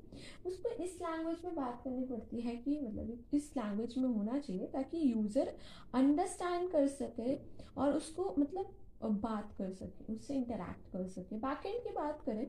उसको 0.45 0.69
इस 0.83 0.97
लैंग्वेज 1.01 1.43
में 1.45 1.55
बात 1.55 1.81
करनी 1.83 2.05
पड़ती 2.05 2.41
है 2.41 2.55
कि 2.55 2.79
मतलब 2.79 3.35
इस 3.35 3.51
लैंग्वेज 3.57 3.97
में 3.97 4.09
होना 4.09 4.39
चाहिए 4.39 4.67
ताकि 4.67 5.11
यूज़र 5.11 5.53
अंडरस्टैंड 5.95 6.71
कर 6.71 6.87
सके 6.87 7.35
और 7.77 7.93
उसको 7.93 8.33
मतलब 8.39 8.73
बात 9.01 9.51
कर 9.57 9.71
सके 9.73 10.13
उससे 10.13 10.33
इंटरेक्ट 10.33 10.91
कर 10.91 11.07
सके। 11.07 11.37
बैक 11.37 11.61
की 11.83 11.91
बात 11.93 12.21
करें 12.25 12.45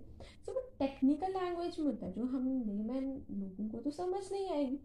तो 0.46 0.52
वो 0.52 0.60
टेक्निकल 0.78 1.32
लैंग्वेज 1.32 1.78
में 1.78 1.87
होता 1.87 2.06
है 2.06 2.12
जो 2.12 2.25
हम 2.26 2.46
लेमैन 2.66 3.10
लोगों 3.32 3.69
को 3.69 3.78
तो 3.78 3.90
समझ 3.90 4.20
नहीं 4.32 4.48
आएगी। 4.50 4.78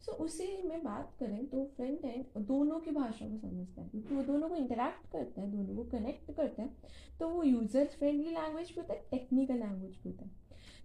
सो 0.00 0.12
so, 0.12 0.18
उसी 0.18 0.46
में 0.62 0.82
बात 0.84 1.14
करें 1.20 1.46
तो 1.46 1.64
फ्रंट 1.76 2.04
एंड 2.04 2.44
दोनों 2.46 2.78
की 2.80 2.90
भाषा 2.90 3.28
को 3.28 3.38
समझता 3.38 3.80
है 3.82 3.88
क्योंकि 3.88 4.14
वो 4.14 4.22
दोनों 4.22 4.48
को 4.48 4.56
इंटरेक्ट 4.56 5.10
करता 5.12 5.40
है 5.40 5.50
दोनों 5.52 5.76
को 5.76 5.84
कनेक्ट 5.90 6.32
करता 6.32 6.62
है 6.62 6.68
तो 7.20 7.28
वो 7.28 7.42
यूज़र 7.42 7.86
फ्रेंडली 7.98 8.30
लैंग्वेज 8.30 8.68
भी 8.68 8.80
होता 8.80 8.94
है 8.94 9.06
टेक्निकल 9.10 9.54
लैंग्वेज 9.54 9.98
भी 10.02 10.08
होता 10.10 10.24
है। 10.24 10.30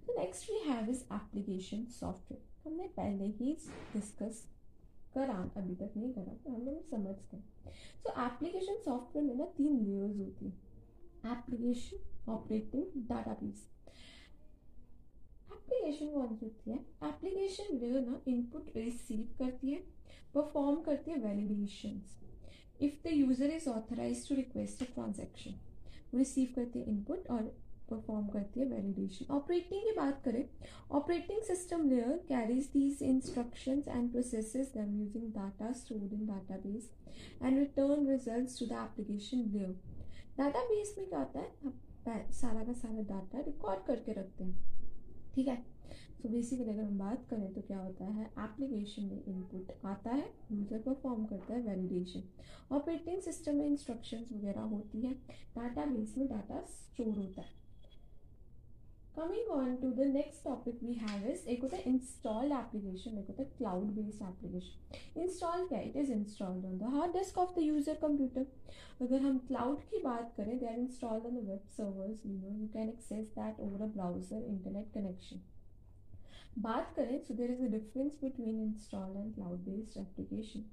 तो 0.08 0.20
next 0.20 0.50
we 0.50 0.58
have 0.70 0.90
is 0.90 1.04
application 1.14 1.86
software 1.92 2.68
हमने 2.68 2.88
पहले 2.88 3.26
ही 3.26 3.58
डिस्कस 3.94 4.48
करा, 5.16 5.34
अभी 5.58 5.76
तक 5.76 5.94
नहीं 5.98 6.12
करा 6.14 6.34
तो 6.36 6.52
हम 6.52 6.66
लोग 6.66 6.90
समझते 6.90 7.38
हैं। 7.38 7.74
सो 7.98 8.10
एप्लीकेशन 8.22 8.78
सॉफ्टवेयर 8.86 9.28
में 9.28 9.36
ना 9.36 9.46
तीन 9.58 9.80
लेयर्स 9.80 10.18
होती 10.18 10.46
है। 10.46 11.32
एप्लीकेशन 11.32 12.32
ऑपरेटिंग 12.32 13.08
डाटाबेस 13.10 13.70
एप्लीकेशन 15.52 16.14
कौन 16.14 16.36
सी 16.36 16.46
होती 16.46 16.72
है। 16.72 16.78
एप्लीकेशन 17.04 17.78
लेयर 17.78 18.02
ना 18.02 18.22
इनपुट 18.28 18.72
रिसीव 18.78 19.36
करती 19.40 19.72
है 19.72 19.80
परफॉर्म 20.36 20.82
करती 20.82 21.12
है 21.12 21.18
validation 21.20 22.02
if 22.82 23.04
the 23.04 23.12
user 23.14 23.52
is 23.52 23.70
authorise 23.70 24.28
to 24.30 24.36
request 24.36 24.84
a 24.84 24.86
transaction 24.94 25.60
receive 26.14 26.54
करती 26.56 26.80
है 26.80 26.86
इनपुट 26.92 27.28
और 27.32 27.52
परफॉर्म 27.94 28.28
करती 28.28 28.60
है 28.60 28.66
वैलिडेशन 28.68 29.34
ऑपरेटिंग 29.34 29.82
की 29.84 29.96
बात 29.98 30.22
करें 30.26 30.44
operating 30.92 31.42
system 31.44 31.90
layer 31.90 32.18
carries 32.28 32.70
these 32.74 33.04
instructions 33.04 33.88
and 33.88 34.12
processes 34.12 34.72
them 34.74 35.00
using 35.00 35.32
data 35.34 35.72
stored 35.82 36.14
in 36.14 36.26
database 36.28 36.90
and 37.44 37.58
return 37.58 38.08
results 38.08 38.60
to 38.60 38.66
the 38.66 38.84
application 38.84 39.50
layer 39.52 39.80
database 40.38 40.96
में 40.98 41.08
क्या 41.08 41.20
होता 41.20 41.40
है? 41.40 42.32
सारा 42.34 42.64
का 42.66 42.74
सारा 42.74 43.02
डाटा 43.10 43.40
रिकॉर्ड 43.42 43.86
करके 43.88 44.12
रखते 44.14 44.44
हैं। 44.44 44.56
ठीक 45.36 45.48
है? 45.48 45.56
सो 46.22 46.30
बेसिकली 46.30 46.70
अगर 46.70 46.84
हम 46.84 46.98
बात 47.00 47.26
करें 47.30 47.54
तो 47.54 47.62
क्या 47.62 47.80
होता 47.80 48.06
है? 48.06 48.26
एप्लीकेशन 48.40 49.04
में 49.04 49.24
इनपुट 49.26 49.72
आता 49.86 50.12
है 50.12 50.26
यूज़र 50.52 50.80
परफॉर्म 50.80 51.26
करता 51.26 51.54
है 51.54 51.62
वैलिडेशन 51.62 52.24
ऑपरेटिंग 52.76 53.22
सिस्टम 53.22 53.56
में 53.56 53.66
इंस्ट्रक्शंस 53.66 54.32
वगैरह 54.32 54.62
होती 54.74 55.02
है। 55.02 55.14
डाटा 55.56 55.86
बेस 55.86 56.16
में 56.18 56.28
डाटा 56.28 56.62
स्टोर 56.70 57.18
होता 57.18 57.42
है। 57.42 57.62
Coming 59.18 59.50
on 59.52 59.76
to 59.76 59.90
the 59.92 60.06
next 60.14 60.44
topic 60.44 60.80
we 60.84 60.94
have 60.94 61.28
is 61.30 61.48
एक 61.50 61.62
होता 61.62 61.78
है 61.78 61.84
इंस्टॉल्ड 61.88 62.52
एप्लीकेशन 62.52 63.18
एक 63.18 63.28
होता 63.28 63.44
है 63.44 63.50
क्लाउड 63.58 63.92
बेस्ड 63.96 64.22
एप्लीकेशन 64.22 65.22
इंस्टॉल 65.22 65.68
क्या? 65.68 65.80
It 65.80 65.96
is 65.96 66.12
installed 66.12 66.66
on 66.66 66.78
the 66.78 66.84
hard 66.94 67.14
disk 67.14 67.38
of 67.38 67.54
the 67.56 67.64
user 67.64 67.96
computer 68.02 68.46
अगर 69.02 69.22
हम 69.22 69.38
क्लाउड 69.48 69.82
की 69.82 70.02
बात 70.04 70.34
करें 70.38 70.58
they 70.60 70.66
are 70.66 70.80
installed 70.80 71.26
on 71.26 71.36
the 71.36 71.44
web 71.50 71.68
servers 71.78 72.26
you 72.26 72.34
know 72.34 72.58
you 72.60 72.68
can 72.68 72.90
access 72.90 73.28
that 73.28 73.60
over 73.60 73.82
a 73.82 73.88
browser 73.94 74.44
internet 74.44 74.92
connection 74.94 75.42
बात 76.60 76.94
करें 76.96 77.20
so 77.20 77.34
there 77.34 77.52
is 77.52 77.64
a 77.64 77.68
difference 77.68 78.18
between 78.22 78.62
install 78.64 79.18
and 79.18 79.34
cloud 79.36 79.60
based 79.60 79.98
application 79.98 80.66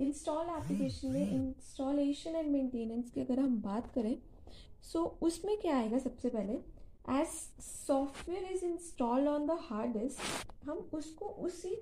install 0.00 0.46
application 0.58 1.12
में 1.12 1.30
installation 1.30 2.36
and 2.36 2.50
maintenance 2.52 3.10
की 3.10 3.20
अगर 3.20 3.40
हम 3.40 3.60
बात 3.62 3.92
करें 3.94 4.16
सो 4.82 4.98
so 4.98 5.26
उसमें 5.26 5.56
क्या 5.60 5.76
आएगा 5.76 5.98
सबसे 5.98 6.28
पहले? 6.28 6.73
As 7.04 7.28
software 7.60 8.44
is 8.52 8.64
installed 8.64 9.28
on 9.28 9.46
the 9.46 9.56
hard 9.60 9.92
disk 9.92 10.52
हम 10.64 10.78
उसको 10.94 11.26
उसी 11.46 11.76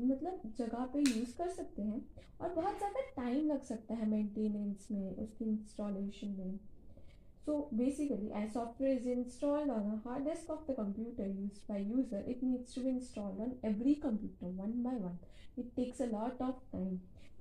मतलब 0.00 0.52
जगह 0.58 0.84
पे 0.92 1.00
यूज़ 1.00 1.36
कर 1.38 1.48
सकते 1.50 1.82
हैं 1.82 2.00
और 2.40 2.54
बहुत 2.54 2.76
ज़्यादा 2.78 3.00
टाइम 3.16 3.46
लग 3.46 3.62
सकता 3.62 3.94
है 3.94 4.06
मेंटेनेंस 4.08 4.86
में, 4.90 5.16
उसकी 5.16 5.44
इंस्टॉलेशन 5.44 6.28
में। 6.38 6.58
So 7.46 7.58
basically 7.74 8.30
as 8.36 8.52
software 8.52 8.96
is 8.96 9.08
installed 9.10 9.70
on 9.70 10.00
hard 10.04 10.24
disk 10.24 10.50
of 10.50 10.70
the 10.70 10.74
computer 10.76 11.28
use 11.28 11.60
by 11.68 11.84
user 11.84 12.24
it 12.30 12.42
needs 12.44 12.74
to 12.74 12.82
be 12.82 12.88
installed 12.90 13.40
on 13.40 13.52
every 13.64 13.94
computer 14.02 14.52
one 14.56 14.82
by 14.82 14.98
one 14.98 15.18
it 15.58 15.74
takes 15.76 16.02
a 16.02 16.06
lot 16.06 16.42
of 16.42 16.60
time 16.72 16.98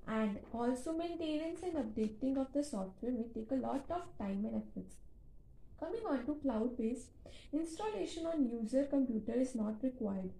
and 0.10 0.38
also 0.56 0.94
maintenance 0.98 1.64
and 1.64 1.76
updating 1.76 2.38
of 2.38 2.58
the 2.58 2.62
software 2.66 3.18
with 3.18 3.34
take 3.34 3.54
a 3.54 3.58
lot 3.58 3.92
of 3.92 4.18
time 4.20 4.46
and 4.46 4.56
efforts 4.56 5.00
Coming 5.80 6.06
on 6.08 6.26
to 6.26 6.36
cloud 6.36 6.76
based, 6.78 7.10
installation 7.54 8.26
on 8.26 8.46
user 8.50 8.86
computer 8.86 9.40
is 9.40 9.56
not 9.56 9.84
required. 9.84 10.32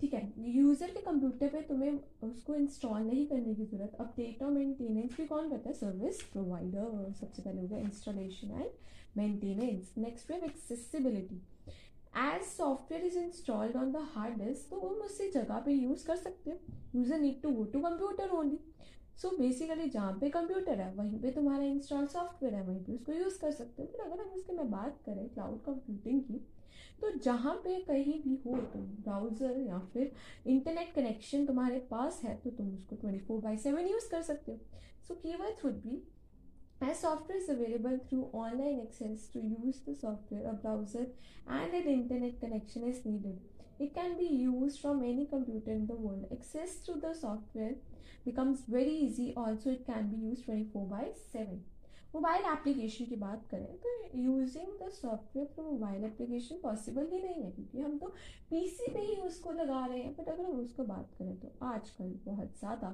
ठीक 0.00 0.14
है 0.14 0.20
user 0.54 0.90
के 0.90 1.00
computer 1.02 1.48
पे 1.48 1.60
तुम्हें 1.68 1.98
उसको 2.22 2.54
install 2.54 3.02
नहीं 3.02 3.26
करने 3.26 3.54
की 3.54 3.64
ज़रूरत। 3.64 3.96
अपडेट 4.00 4.42
और 4.42 4.50
मेंटेनेंस 4.52 5.16
भी 5.16 5.26
कौन 5.26 5.48
करता 5.50 5.68
है? 5.68 5.74
सर्विस 5.74 6.20
प्रोवाइडर 6.32 7.12
सबसे 7.20 7.42
पहले 7.42 7.60
होगा 7.60 7.76
installation 7.78 8.50
and 8.50 8.70
maintenance 9.16 9.94
next 9.98 10.30
way 10.30 10.36
accessibility 10.46 11.40
as 12.16 12.42
software 12.46 13.04
is 13.06 13.18
installed 13.18 13.76
on 13.76 13.92
the 13.92 14.06
hard 14.14 14.38
disk 14.42 14.70
तो 14.70 14.80
हम 14.80 15.00
उससे 15.04 15.30
जगह 15.30 15.62
पे 15.66 15.72
यूज़ 15.72 16.06
कर 16.06 16.16
सकते 16.16 16.50
हैं। 16.50 16.60
User 16.94 17.18
need 17.20 17.40
to 17.42 17.50
go 17.50 17.64
to 17.64 17.80
computer 17.80 18.36
only 18.38 18.58
so 19.22 19.30
basically 19.38 19.88
जहाँ 19.90 20.12
पे 20.20 20.28
कंप्यूटर 20.30 20.80
है 20.80 20.92
वहीं 20.94 21.20
पे 21.20 21.30
तुम्हारा 21.30 21.64
इंस्टॉल 21.64 22.06
सॉफ्टवेयर 22.06 22.54
है 22.54 22.62
वहीं 22.66 22.80
पे 22.80 22.92
उसको 22.92 23.12
यूज़ 23.12 23.38
कर 23.40 23.50
सकते 23.52 23.82
हो 23.82 23.88
फिर 23.92 24.00
अगर 24.00 24.20
हम 24.20 24.32
इसके 24.36 24.52
में 24.52 24.70
बात 24.70 24.98
करें 25.06 25.28
क्लाउड 25.28 25.60
कंप्यूटिंग 25.64 26.22
की 26.22 26.40
तो 27.00 27.10
जहाँ 27.18 27.54
पे 27.64 27.78
कहीं 27.84 28.20
भी 28.22 28.34
हो 28.46 28.56
तुम 28.72 28.82
ब्राउज़र 29.04 29.58
या 29.60 29.78
फिर 29.92 30.12
इंटरनेट 30.46 30.92
कनेक्शन 30.94 31.46
तुम्हारे 31.46 31.78
पास 31.90 32.20
है 32.24 32.36
तो 32.44 32.50
तुम 32.50 32.74
उसको 32.74 32.96
twenty 32.96 33.18
four 33.26 33.40
by 33.40 33.56
seven 33.64 33.88
use 33.88 34.10
कर 34.10 34.22
सकते 34.22 34.52
हो 34.52 34.58
सो 35.08 35.14
keywords 35.14 35.64
would 35.64 35.82
be 35.82 36.02
As 36.78 37.00
software 37.00 37.38
is 37.38 37.48
available 37.48 37.98
through 38.06 38.28
online 38.34 38.82
access 38.82 39.28
to 39.28 39.38
use 39.38 39.80
the 39.80 39.94
software, 39.94 40.46
a 40.46 40.52
browser 40.52 41.06
and 41.48 41.72
an 41.72 41.88
internet 41.88 42.38
connection 42.38 42.84
is 42.84 43.04
needed. 43.06 43.40
It 43.78 43.94
can 43.94 44.16
be 44.16 44.24
used 44.24 44.80
from 44.80 45.02
any 45.02 45.26
computer 45.26 45.70
in 45.72 45.86
the 45.86 45.94
world. 45.96 46.26
Access 46.32 46.76
to 46.80 46.94
the 46.94 47.14
software 47.14 47.74
becomes 48.24 48.62
very 48.62 48.94
easy. 48.98 49.32
Also, 49.36 49.70
it 49.70 49.86
can 49.86 50.08
be 50.08 50.16
used 50.18 50.44
24 50.44 50.86
by 50.88 51.06
7. 51.30 51.64
Mobile 52.14 52.44
application 52.50 53.04
की 53.04 53.16
बात 53.16 53.42
करें 53.50 53.76
तो 53.78 53.90
using 54.18 54.68
the 54.82 54.88
software 54.90 55.48
through 55.54 55.64
mobile 55.64 56.04
application 56.04 56.58
possible 56.62 57.08
ही 57.12 57.22
नहीं 57.22 57.42
है 57.42 57.50
क्योंकि 57.50 57.80
हम 57.80 57.98
तो 57.98 58.08
PC 58.50 58.92
पे 58.92 59.00
ही 59.00 59.16
उसको 59.22 59.52
लगा 59.52 59.84
रहे 59.86 59.98
हैं 59.98 60.14
बट 60.18 60.28
अगर 60.28 60.44
हम 60.44 60.60
उसको 60.60 60.84
बात 60.84 61.10
करें 61.18 61.36
तो 61.40 61.52
आजकल 61.66 62.14
बहुत 62.26 62.56
ज़्यादा 62.58 62.90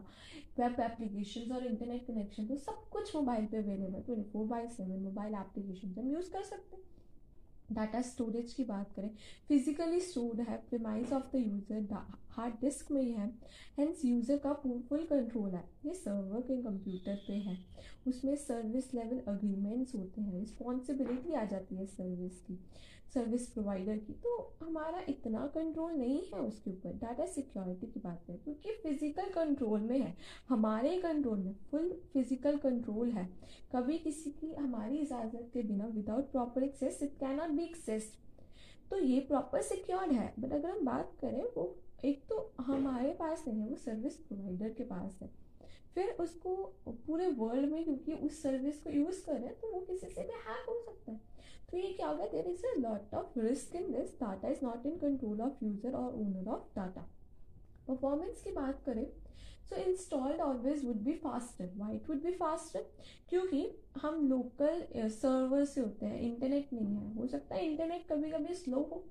वेब 0.58 0.80
एप्लीकेशन 0.86 1.52
और 1.56 1.66
इंटरनेट 1.66 2.06
कनेक्शन 2.06 2.46
तो 2.46 2.56
सब 2.64 2.88
कुछ 2.92 3.14
मोबाइल 3.16 3.46
पे 3.52 3.56
available 3.58 4.02
twenty 4.06 4.28
four 4.32 4.46
by 4.46 4.66
seven 4.78 5.02
mobile 5.02 5.34
application 5.42 5.94
हम 5.98 6.10
यूज़ 6.12 6.32
कर 6.32 6.42
सकते 6.44 6.76
हैं 6.76 6.91
डाटा 7.74 8.02
स्टोरेज 8.02 8.52
की 8.52 8.64
बात 8.64 8.92
करें 8.96 9.10
फिजिकली 9.48 10.00
स्टोर्ड 10.00 10.40
है 10.40 10.56
premise 10.68 11.12
of 11.12 11.36
the 11.36 11.40
user 11.40 11.96
hard 12.30 12.54
disk 12.60 12.90
में 12.92 13.00
ही 13.02 13.10
है 13.12 13.26
हेंस 13.78 14.04
यूज़र 14.04 14.36
का 14.36 14.52
फुल 14.54 15.04
कंट्रोल 15.06 15.50
है। 15.50 15.64
ये 15.86 15.94
सर्वर 15.94 16.40
के 16.40 16.56
कंप्यूटर 16.62 17.16
पे 17.26 17.32
है। 17.40 17.56
उसमें 18.06 18.34
सर्विस 18.36 18.92
लेवल 18.94 19.20
अग्रीमेंट्स 19.28 19.94
होते 19.94 20.20
हैं 20.20 20.38
रिस्पॉन्सिबिलिटी 20.38 21.32
आ 21.32 21.44
जाती 21.44 21.76
है 21.76 21.86
सर्विस 21.86 22.40
की। 22.40 22.58
सर्विस 23.14 23.46
प्रोवाइडर 23.46 23.98
की। 23.98 24.12
तो 24.14 24.36
हमारा 24.60 25.00
इतना 25.08 25.46
कंट्रोल 25.54 25.92
नहीं 25.92 26.20
है 26.24 26.40
उसके 26.40 26.70
ऊपर। 26.70 26.92
डाटा 26.98 27.26
सिक्योरिटी 27.28 27.86
की 27.86 28.00
बात 28.00 28.22
करें 28.26 28.38
क्योंकि 28.38 28.72
फ़िज़िकल 28.82 29.30
कंट्रोल 29.30 29.80
में 29.80 29.98
है। 29.98 30.14
हमारे 30.48 30.96
कंट्रोल 31.00 31.38
में 31.38 31.54
फुल 31.70 31.90
फ़िज़िकल 32.12 32.56
कंट्रोल 32.58 33.10
है। 33.10 33.28
कभी 33.74 33.98
किसी 33.98 34.30
की, 34.30 34.52
हमारी 34.54 34.98
इजाज़त 34.98 35.50
के 35.54 35.62
बिना 35.62 35.86
without 35.88 36.30
proper 36.32 36.62
access 36.62 37.02
it 37.02 37.16
can 37.20 37.36
not 37.36 37.50
be 37.50 37.64
access 37.64 38.12
तो 38.90 38.98
ये 38.98 39.20
प्रॉपर 39.20 39.62
सिक्योर्ड 39.62 40.12
है। 40.12 40.32
बट 40.38 40.52
अगर 40.52 40.68
हम 40.68 40.84
बात 40.86 41.16
करें, 41.20 41.42
वो 41.56 41.74
एक 42.04 42.24
तो 42.28 42.52
हमारे 42.60 43.10
पास 43.12 43.44
नहीं 43.48 43.60
है, 43.60 43.68
वो 43.68 43.76
सर्विस 43.76 44.16
प्रोवाइडर 44.18 44.68
के 44.68 44.84
पास 44.84 45.18
है। 45.22 45.30
फिर 45.94 46.10
उसको 46.20 46.54
पूरे 47.06 47.26
वर्ल्ड 47.28 47.70
में, 47.72 47.82
क्योंकि 47.84 48.12
उस 48.16 48.42
सर्विस 48.42 48.82
को 48.82 48.90
यूज़ 48.90 49.24
करें 49.26 49.48
तो 49.60 49.72
वो 49.72 49.80
किसी 49.82 50.06
से 50.06 50.22
भी 50.22 50.38
हैक 50.46 50.68
हो 50.68 50.80
सकता 50.80 51.12
है। 51.12 51.20
तो 51.72 51.78
ये 51.78 51.92
क्या 51.92 52.08
होगा 52.08 52.26
there 52.26 52.48
is 52.48 52.64
a 52.66 52.74
lot 52.78 53.14
of 53.14 53.38
risk 53.38 53.76
in 53.76 53.90
this 53.92 54.10
data 54.20 54.48
is 54.48 54.64
not 54.64 54.86
in 54.86 54.96
control 54.98 55.40
of 55.40 55.64
user 55.64 55.92
और 55.94 56.14
ओनर 56.16 56.48
ऑफ़ 56.50 56.74
डाटा 56.76 57.08
परफॉर्मेंस 57.88 58.42
की 58.42 58.50
बात 58.52 58.82
करें 58.86 59.06
so 59.68 59.76
installed 59.80 60.40
always 60.40 60.84
would 60.84 61.00
be 61.04 61.12
faster 61.18 61.70
why 61.76 61.96
it 61.96 62.10
would 62.10 62.22
be 62.22 62.32
faster 62.34 62.84
क्योंकि 63.30 63.66
हम 64.02 64.28
लोकल 64.28 64.84
सर्वर 65.10 65.64
से 65.64 65.80
होते 65.80 66.06
हैं 66.06 66.20
internet 66.20 66.72
नहीं 66.72 66.96
है। 66.96 67.14
हो 67.14 67.26
सकता 67.26 67.54
है 67.54 67.66
इंटरनेट 67.66 68.06
कभी 68.08 68.30
कभी 68.30 68.54
स्लो 68.54 68.80
हो 68.92 69.04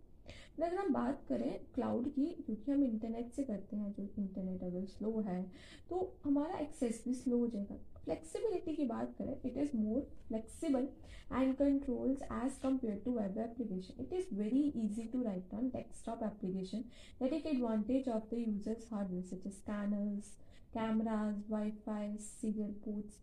अगर 0.58 0.75
हम 0.75 0.94
बात 0.94 1.24
करें 1.30 1.60
क्लाउड 1.75 2.08
की, 2.10 2.25
क्योंकि 2.46 2.72
हम 2.72 2.84
इंटरनेट 2.84 3.32
से 3.32 3.44
करते 3.44 3.75
हैं, 3.75 3.91
जो 3.94 4.03
इंटरनेट 4.18 4.63
अगर 4.63 4.86
स्लो 4.88 5.20
है 5.20 5.44
तो 5.89 6.13
हमारा 6.24 6.58
एक्सेस 6.60 7.01
भी 7.06 7.13
स्लो 7.13 7.38
हो 7.38 7.48
जाएगा। 7.48 7.75
फ्लेक्सिबिलिटी 8.03 8.75
की 8.75 8.86
बात 8.86 9.15
करें 9.17 9.36
it 9.46 9.58
is 9.58 9.75
more 9.77 10.01
flexible 10.27 10.88
and 11.34 11.55
controls 11.55 12.22
as 12.22 12.58
compare 12.63 13.01
to 13.05 13.12
web 13.17 13.38
application 13.38 14.03
it 14.03 14.13
is 14.13 14.36
very 14.36 14.62
easy 14.84 15.03
to 15.13 15.22
write 15.24 15.53
on 15.53 15.70
desktop 15.70 16.24
application 16.24 16.84
that 17.20 17.31
take 17.31 17.46
advantage 17.46 18.10
of 18.10 18.29
the 18.36 18.38
users 18.38 18.88
hardware 18.93 19.24
such 19.24 19.48
scanners 19.53 20.36
cameras 20.74 21.43
wifi 21.50 22.15
serial 22.17 22.74
ports 22.86 23.20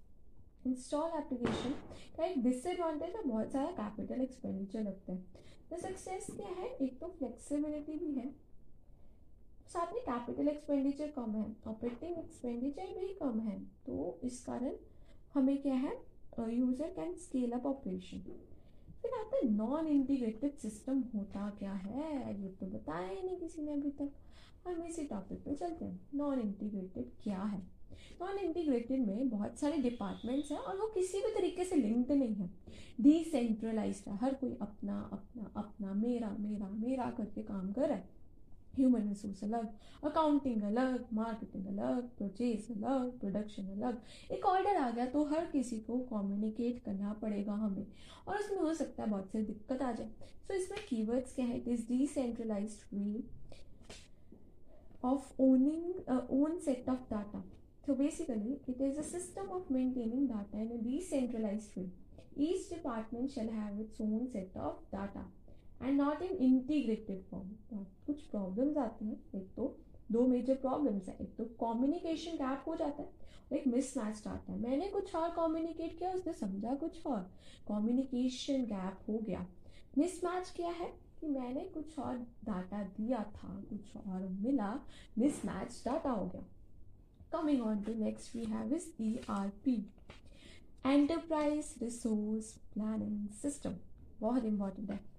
install 0.67 1.19
application 1.19 1.75
का 2.17 2.25
एक 2.25 2.43
disadvantage 2.43 3.15
है, 3.17 3.23
बहुत 3.23 3.53
सारा 3.53 3.71
capital 3.73 4.21
expenditure 4.21 4.83
लगता 4.83 5.13
है। 5.13 5.47
तो 5.71 5.77
success 5.77 6.27
क्या 6.31 6.49
है? 6.49 6.69
एक 6.69 6.99
तो 7.01 7.07
फ्लेक्सिबिलिटी 7.19 7.99
भी 7.99 8.13
है। 8.13 8.27
साथ 9.69 9.93
में 9.93 10.03
कैपिटल 10.03 10.49
एक्सपेंडिचर 10.49 11.09
कम 11.17 11.35
है 11.35 11.45
ऑपरेटिंग 11.67 12.19
एक्सपेंडिचर 12.19 12.99
भी 12.99 13.15
कम 13.15 13.41
है। 13.41 13.59
तो 13.87 14.19
इस 14.25 14.45
कारण 14.45 14.77
हमें 15.35 15.57
क्या 15.63 15.75
है? 15.77 15.97
User 16.41 16.93
can 16.97 17.15
scale 17.17 17.53
up 17.53 17.67
operation 17.67 18.19
फिर 19.03 19.13
आता 19.15 19.37
है 19.37 19.49
नॉन 19.51 19.87
इंटीग्रेटेड 19.87 20.57
सिस्टम 20.59 21.03
होता 21.15 21.49
क्या 21.59 21.73
है? 21.75 22.43
ये 22.43 22.49
तो 22.51 22.67
बताया 22.69 23.09
ही 23.09 23.23
नहीं 23.23 23.37
किसी 23.37 23.63
ने 23.63 23.73
अभी 23.73 23.91
तक। 24.01 24.13
हम 24.67 24.83
इसी 24.83 25.05
टॉपिक 25.05 25.39
पे 25.45 25.55
चलते 25.55 25.85
हैं। 25.85 26.01
नॉन 26.15 26.41
इंटीग्रेटेड 26.41 27.11
क्या 27.23 27.43
है? 27.43 27.59
नॉन 28.21 28.39
इंटीग्रेटेड 28.39 29.07
में 29.07 29.29
बहुत 29.29 29.59
सारे 29.59 29.79
डिपार्टमेंट्स 29.79 30.51
हैं 30.53 30.59
और 30.59 30.77
वो 30.77 30.87
किसी 30.95 31.19
भी 31.19 31.35
तरीके 31.35 31.65
से 31.65 31.77
लिंक्ड 31.77 32.13
नहीं 32.13 32.35
है। 32.35 32.51
डिसेंट्रलाइज 33.01 34.03
है। 34.09 34.17
हर 34.17 34.35
कोई 34.35 34.57
अपना 34.63 35.01
अपना 35.13 35.53
अपना, 35.57 35.93
मेरा 35.95 36.31
मेरा 36.39 36.69
मेरा 36.71 37.11
करके 37.11 37.43
काम 37.43 37.73
कर 37.73 37.89
रहा 37.89 37.97
है। 37.97 38.17
ह्यूमन 38.79 39.09
रिसोर्स 39.09 39.43
अलग 39.45 39.69
अकाउंटिंग 40.05 40.63
अलग 40.63 41.07
मार्केटिंग 41.13 41.67
अलग 41.67 42.09
परचेज 42.19 42.71
अलग 42.77 43.19
प्रोडक्शन 43.21 43.69
अलग 43.77 44.33
एक 44.33 44.47
ऑर्डर 44.47 44.77
आ 44.77 44.91
गया 44.91 45.07
तो 45.07 45.25
हर 45.25 45.47
किसी 45.53 45.79
को 45.81 45.99
कम्युनिकेट 46.13 46.83
करना 46.85 47.13
पड़ेगा 47.23 47.55
हमें। 47.65 47.87
और 48.29 48.39
उसमें 48.39 48.59
हो 48.59 48.75
सकता 48.75 49.03
है 49.03 49.11
बहुत 49.11 49.31
सारी 49.33 49.45
दिक्कत 49.45 49.83
आ 49.83 49.93
जाए। 49.93 50.09
सो 50.09 50.55
so, 50.55 50.61
इसमें 50.61 50.81
कीवर्ड्स 50.89 51.35
क्या 51.35 51.47
है? 51.47 51.59
It 51.59 51.69
is 51.69 51.87
decentralise 51.89 52.81
way 52.95 53.23
of 55.05 55.43
owning 55.43 56.11
own 56.41 56.59
set 56.59 56.89
of 56.89 57.11
data 57.11 57.45
So 57.87 57.95
basically, 57.95 58.55
it 58.71 58.81
is 58.87 58.99
a 58.99 59.03
system 59.03 59.47
of 59.51 59.69
maintaining 59.75 60.25
data 60.31 60.59
in 60.63 60.73
a 60.73 60.81
decentralized 60.87 61.77
way. 61.77 61.85
Each 62.37 62.69
department 62.69 63.31
shall 63.31 63.49
have 63.51 63.79
its 63.85 64.03
own 64.07 64.27
set 64.33 64.59
of 64.65 64.75
data. 64.91 65.23
And 65.83 65.93
not 65.93 66.17
in 66.17 66.31
integrated 66.31 67.35
form. 67.35 67.77
कुछ 68.07 68.23
problems 68.23 68.77
आती 68.77 69.05
हैं, 69.05 69.21
एक 69.35 69.55
तो 69.57 69.79
दो 70.13 70.27
major 70.27 70.55
problems 70.55 71.09
हैं। 71.09 71.19
एक 71.19 71.37
तो 71.37 71.45
communication 71.45 72.33
gap 72.33 72.65
हो 72.67 72.77
जाता 72.77 73.03
है 73.03 73.13
एक 73.53 73.67
मिस 73.67 73.97
मैच 73.97 74.27
आता 74.27 74.53
है। 74.53 74.59
मैंने 74.59 74.89
कुछ 74.89 75.15
और 75.15 75.31
कम्युनिकेट 75.31 75.99
किया, 75.99 76.13
उसने 76.13 76.33
समझा 76.33 76.75
कुछ 76.75 77.07
और। 77.07 77.21
कम्युनिकेशन 77.69 78.65
गैप 78.65 78.99
हो 79.09 79.19
गया। 79.19 79.47
मिस 79.99 80.25
मैच 80.25 80.53
क्या 80.57 80.69
है? 80.69 81.09
कि 81.21 81.27
मैंने 81.27 81.61
कुछ 81.61 81.99
और 81.99 82.17
डाटा 82.19 82.83
दिया 82.83 83.23
था, 83.23 83.63
कुछ 83.71 83.97
और 83.97 84.29
मिला 84.29 84.81
मिस 85.19 85.45
मैच 85.45 85.83
डाटा 85.85 86.11
हो 86.11 86.27
गया। 86.27 86.43
Coming 87.35 87.63
on 87.63 87.85
to 87.85 87.93
next 87.95 88.37
we 88.37 88.47
have 88.47 88.73
is 88.73 88.83
ERP 89.01 89.81
Enterprise 90.87 91.83
Resource 91.83 92.79
Planning 92.79 93.47
System. 93.47 93.73
बहुत 94.21 94.43
important 94.43 94.91
है। 94.91 95.18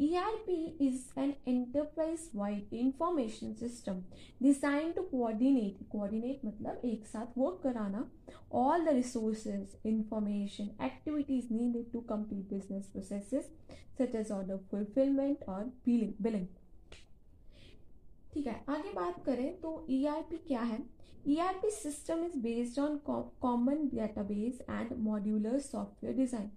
ERP 0.00 0.76
is 0.78 1.10
an 1.16 1.34
enterprise-wide 1.44 2.66
information 2.70 3.56
system 3.56 4.04
designed 4.40 4.94
to 4.94 5.02
coordinate 5.02 5.80
coordinate 5.92 6.44
मतलब 6.44 6.84
एक 6.84 7.06
साथ 7.06 7.38
work 7.38 7.62
कराना 7.62 8.04
all 8.50 8.84
the 8.84 8.94
resources, 8.94 9.74
information, 9.84 10.70
activities 10.80 11.50
needed 11.50 11.90
to 11.92 12.02
complete 12.12 12.48
business 12.48 12.86
processes 12.86 13.50
such 13.98 14.14
as 14.14 14.30
order 14.30 14.60
fulfillment 14.70 15.42
or 15.48 15.64
billing. 15.88 16.14
billing. 16.22 16.46
ठीक 18.34 18.46
है 18.46 18.64
आगे 18.68 18.92
बात 18.92 19.24
करें 19.24 19.60
तो 19.60 19.86
ERP 19.90 20.38
क्या 20.46 20.60
है 20.60 20.78
ERP 21.28 21.68
system 21.80 22.24
is 22.28 22.40
based 22.46 22.78
on 22.78 22.98
common 23.42 23.86
database 23.90 24.64
and 24.78 24.96
modular 25.10 25.58
software 25.60 26.16
design. 26.22 26.48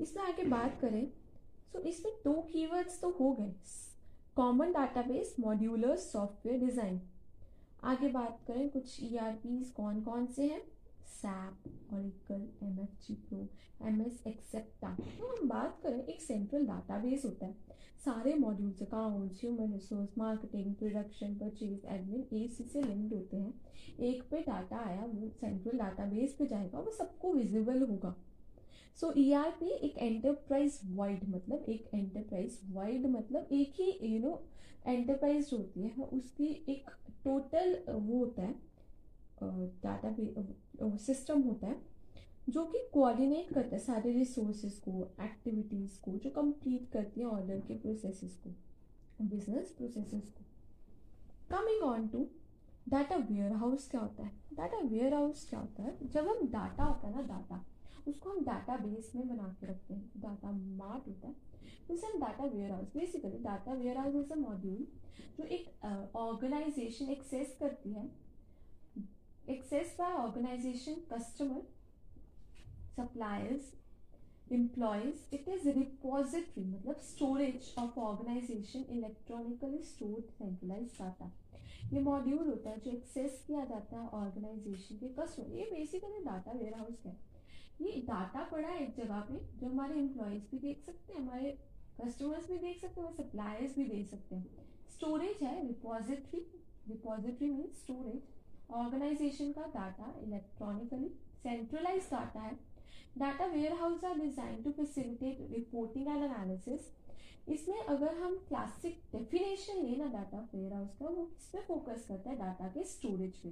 इसमें 0.00 0.24
आगे 0.24 0.44
बात 0.44 0.80
करें 0.80 1.08
तो 1.74 1.80
इसमें 1.80 2.12
दो 2.24 2.32
कीवर्ड्स 2.52 3.00
तो 3.00 3.10
हो 3.10 3.32
गए. 3.32 3.52
Common 4.36 4.72
database 4.72 5.34
modular 5.40 5.96
software 5.98 6.60
design 6.60 7.00
आगे 7.84 8.08
बात 8.08 8.38
करें, 8.46 8.68
कुछ 8.70 8.98
ई 9.02 9.08
e 9.08 9.70
कौन 9.76 10.00
कौन 10.02 10.26
से 10.26 10.46
हैं? 10.46 10.62
SAP 11.08 11.94
Oracle 11.94 12.48
M 12.62 12.78
F 12.80 13.06
G 13.06 13.14
Pro 13.28 13.46
M 13.88 14.00
S 14.02 14.22
Axapta 14.26 14.94
तो 15.00 15.26
हम 15.28 15.48
बात 15.48 15.80
करें, 15.82 16.02
एक 16.02 16.20
सेंट्रल 16.22 16.66
डाटाबेस 16.66 17.24
होता 17.24 17.46
है. 17.46 17.54
सारे 18.04 18.34
modules 18.34 18.82
accounts 18.82 19.40
human 19.40 19.72
resource 19.72 20.18
marketing 20.18 20.74
production 20.74 21.34
purchase 21.34 21.84
admin 21.86 22.26
ए 22.32 22.46
सी 22.48 22.64
से 22.64 22.82
लिंक्ड 22.82 23.14
होते 23.14 23.36
हैं. 23.36 23.54
एक 24.00 24.22
पे 24.30 24.40
डाटा 24.42 24.78
आया, 24.78 25.04
वो 25.04 25.28
सेंट्रल 25.30 25.78
डाटाबेस 25.78 26.36
पे 26.38 26.46
जाएगा, 26.46 26.78
वो 26.78 26.90
सबको 26.92 27.32
विजिबल 27.34 27.82
होगा. 27.82 28.14
सो 29.00 29.12
ई 29.16 29.32
आर 29.32 29.50
पी 29.60 29.68
एक 29.86 29.98
एंटरप्राइज 29.98 30.80
वाइड 30.86 31.28
मतलब 31.28 31.64
एक 31.68 31.88
एंटरप्राइज 31.94 32.60
वाइड 32.72 33.06
मतलब 33.06 33.48
एक 33.52 33.74
ही 33.80 33.90
यू 34.04 34.18
नो 34.20 34.40
एंटरप्राइज 34.86 35.50
होती 35.52 35.80
है, 35.80 36.04
उसकी 36.04 36.46
एक 36.68 36.90
टोटल 37.24 37.76
वो 37.88 38.18
होता 38.18 38.42
है 38.42 38.54
डाटा 39.82 40.14
सिस्टम 40.96 41.42
होता 41.42 41.66
है, 41.66 41.76
जो 42.48 42.64
कि 42.66 42.78
कोऑर्डिनेट 42.92 43.52
करता 43.54 43.76
है 43.76 43.82
सारे 43.82 44.12
रिसोर्सेज 44.12 44.78
को 44.78 45.06
एक्टिविटीज़ 45.22 46.00
को, 46.02 46.12
जो 46.14 46.30
कंप्लीट 46.30 46.90
करती 46.92 47.20
है 47.20 47.26
ऑर्डर 47.26 47.60
के 47.60 47.74
प्रोसेसेस 47.76 48.36
को 48.44 48.50
बिज़नेस 49.24 49.74
प्रोसेसेस 49.78 50.30
को। 50.30 50.44
Coming 51.50 51.82
on 51.84 52.06
to 52.08 52.26
data 52.88 53.16
warehouse 53.54 53.90
क्या 53.90 54.00
होता 54.00 54.22
है? 54.22 54.32
डाटा 54.54 54.78
वेयर 54.80 55.14
हाउस 55.14 55.48
क्या 55.48 55.60
होता 55.60 55.82
है? 55.82 55.96
जब 56.04 56.28
हम 56.28 56.48
डाटा 56.48 56.84
होता 56.84 57.08
है 57.08 57.14
ना 57.14 57.22
डाटा 57.28 57.64
उसको 58.08 58.30
हम 58.30 58.44
डाटा 58.44 58.76
बेस 58.76 59.12
में 59.16 59.28
बना 59.28 59.48
के 59.60 59.66
रखते 59.66 59.94
हैं 59.94 60.20
डाटा 60.22 60.50
मार्ट 60.52 61.08
होता 61.08 61.28
है। 61.28 61.34
उसे 61.90 62.06
हम 62.06 62.20
data 62.20 62.44
warehouse 62.72 62.92
basically 62.94 63.38
data 63.44 63.72
warehouse 63.98 64.14
is 64.14 64.32
a 64.32 64.36
module 64.36 64.86
जो 65.38 65.44
एक 65.56 66.14
ऑर्गेनाइजेशन 66.16 67.10
एक्सेस 67.10 67.56
करती 67.60 67.92
है। 67.92 68.10
Access 69.48 69.96
by 69.98 70.12
organisation 70.16 70.94
customer 71.12 71.66
suppliers 72.96 73.74
employees, 74.50 75.16
it 75.30 75.48
is 75.54 75.64
repository 75.68 76.62
मतलब 76.66 77.00
storage 77.06 77.66
of 77.80 77.96
organization, 78.02 78.84
electronically 78.88 79.80
stored, 79.88 80.30
centralized 80.38 81.00
data 81.00 81.28
ये 81.92 82.00
मॉड्यूल 82.02 82.46
होता 82.48 82.70
है 82.70 82.80
जो 82.84 82.90
एक्सेस 82.90 83.42
किया 83.46 83.64
जाता 83.64 83.96
है 83.96 84.08
ऑर्गेनाइजेशन 84.20 84.96
के 84.96 85.08
कस्टमर 85.18 85.52
ये 85.58 85.64
बेसिकली 85.72 86.24
डाटा 86.24 86.52
वेयर 86.52 86.74
हाउस 86.74 87.04
है। 87.06 87.12
ये 87.80 88.00
डाटा 88.06 88.42
पड़ा 88.52 88.68
है 88.68 88.82
एक 88.82 88.94
जगह 88.96 89.20
पे, 89.20 89.38
जो 89.58 89.66
हमारे 89.66 89.98
एम्प्लॉयज़ 89.98 90.42
भी 90.50 90.58
देख 90.58 90.82
सकते 90.86 91.12
हैं, 91.12 91.20
हमारे 91.20 91.56
कस्टमर्स 92.00 92.50
भी 92.50 92.58
देख 92.58 92.80
सकते 92.80 93.00
हैं 93.00 93.12
सप्लायर्स 93.14 93.76
भी 93.76 93.84
देख 93.86 94.06
सकते 94.06 94.36
हैं। 94.36 94.66
स्टोरेज 94.90 95.42
है 95.42 95.66
repository 95.66 96.40
repository 96.88 97.50
mean 97.50 97.72
storage 97.76 98.72
organisation 98.74 99.52
का 99.52 99.62
डाटा 99.74 100.14
इलेक्ट्रॉनिकली 100.22 101.08
सेंट्रलाइज 101.42 102.08
डाटा 102.10 102.40
है। 102.40 102.58
Data 103.18 103.46
warehouse 103.72 104.04
are 104.04 104.18
design 104.18 104.62
to 104.62 104.70
facilitate 104.72 105.46
reporting 105.50 106.08
and 106.08 106.24
analysis 106.24 106.90
इसमें 107.48 107.78
अगर 107.78 108.14
हम 108.14 108.36
क्लासिक 108.48 109.00
डेफिनेशन 109.12 109.82
लेना 109.82 110.06
डाटा 110.08 110.38
वेयर 110.54 110.72
हाउस 110.72 110.96
का, 110.98 111.06
वो 111.06 111.24
किस 111.24 111.46
पे 111.46 111.60
फोकस 111.68 112.06
करता 112.08 112.30
है? 112.30 112.36
डाटा 112.38 112.68
के 112.68 112.84
स्टोरेज 112.86 113.36
पे। 113.36 113.50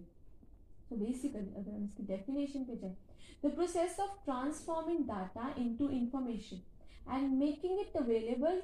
तो 0.91 0.97
बेसिकली 0.97 1.55
अगर 1.55 1.71
हम 1.71 1.85
इसकी 1.85 2.03
डेफिनेशन 2.07 2.65
पे 2.65 2.77
जाए 2.77 2.97
the 3.44 3.54
process 3.56 4.00
of 4.00 4.22
transforming 4.26 5.06
data 5.08 5.54
into 5.58 5.90
information 6.00 6.62
and 7.10 7.34
making 7.34 7.80
it 7.80 7.98
available 7.98 8.62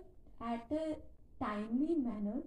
at 0.52 0.74
a 0.74 0.86
timely 1.40 1.96
manner 2.02 2.44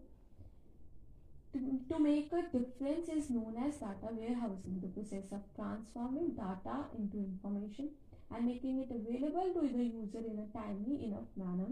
to 1.52 1.98
make 1.98 2.32
a 2.32 2.42
difference 2.42 3.08
is 3.08 3.28
known 3.28 3.56
as 3.58 3.78
data 3.78 4.10
warehousing 4.12 4.78
the 4.80 4.86
process 4.88 5.32
of 5.32 5.40
transforming 5.56 6.28
data 6.30 6.76
into 6.96 7.16
information 7.18 7.88
and 8.30 8.46
making 8.46 8.78
it 8.78 8.90
available 8.90 9.50
to 9.52 9.62
the 9.68 9.82
user 9.84 10.18
in 10.20 10.38
a 10.38 10.46
timely 10.56 11.04
enough 11.06 11.26
manner 11.36 11.70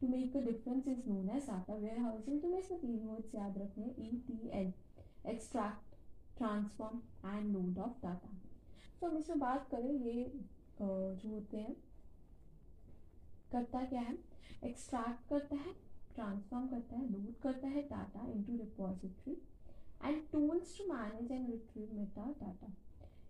to 0.00 0.06
make 0.06 0.32
a 0.32 0.40
difference 0.40 0.86
is 0.86 1.04
known 1.06 1.28
as 1.28 1.46
data 1.46 1.74
warehousing 1.76 2.40
तो 2.40 2.48
मैं 2.48 2.58
इसमें 2.58 2.80
तीन 2.80 3.00
words 3.08 3.34
याद 3.34 3.58
रखने 3.58 3.84
हैं 3.84 3.94
E 3.98 4.22
T 4.28 4.50
L 4.60 4.72
extract 5.30 5.94
transform 6.38 7.00
and 7.26 7.52
load 7.52 7.78
of 7.78 8.00
data 8.02 8.34
तो 9.01 9.07
हम 9.07 9.17
इसमें 9.17 9.39
बात 9.39 9.67
करें, 9.71 9.91
ये 9.91 10.31
जो 10.81 11.29
होते 11.29 11.57
हैं, 11.57 11.75
करता 13.51 13.83
क्या 13.85 14.01
है? 14.01 14.17
एक्सट्रैक्ट 14.63 15.29
करता 15.29 15.55
है 15.55 15.73
ट्रांसफॉर्म 16.15 16.67
करता 16.67 16.95
है 16.95 17.09
लोड 17.11 17.33
करता 17.43 17.67
है 17.67 17.81
data 17.89 18.25
into 18.31 18.55
repository 18.57 19.37
and 20.03 20.21
tools 20.31 20.77
to 20.77 20.85
manage 20.93 21.31
and 21.31 21.49
retrieve 21.49 21.93
meta 21.93 22.25
data 22.41 22.73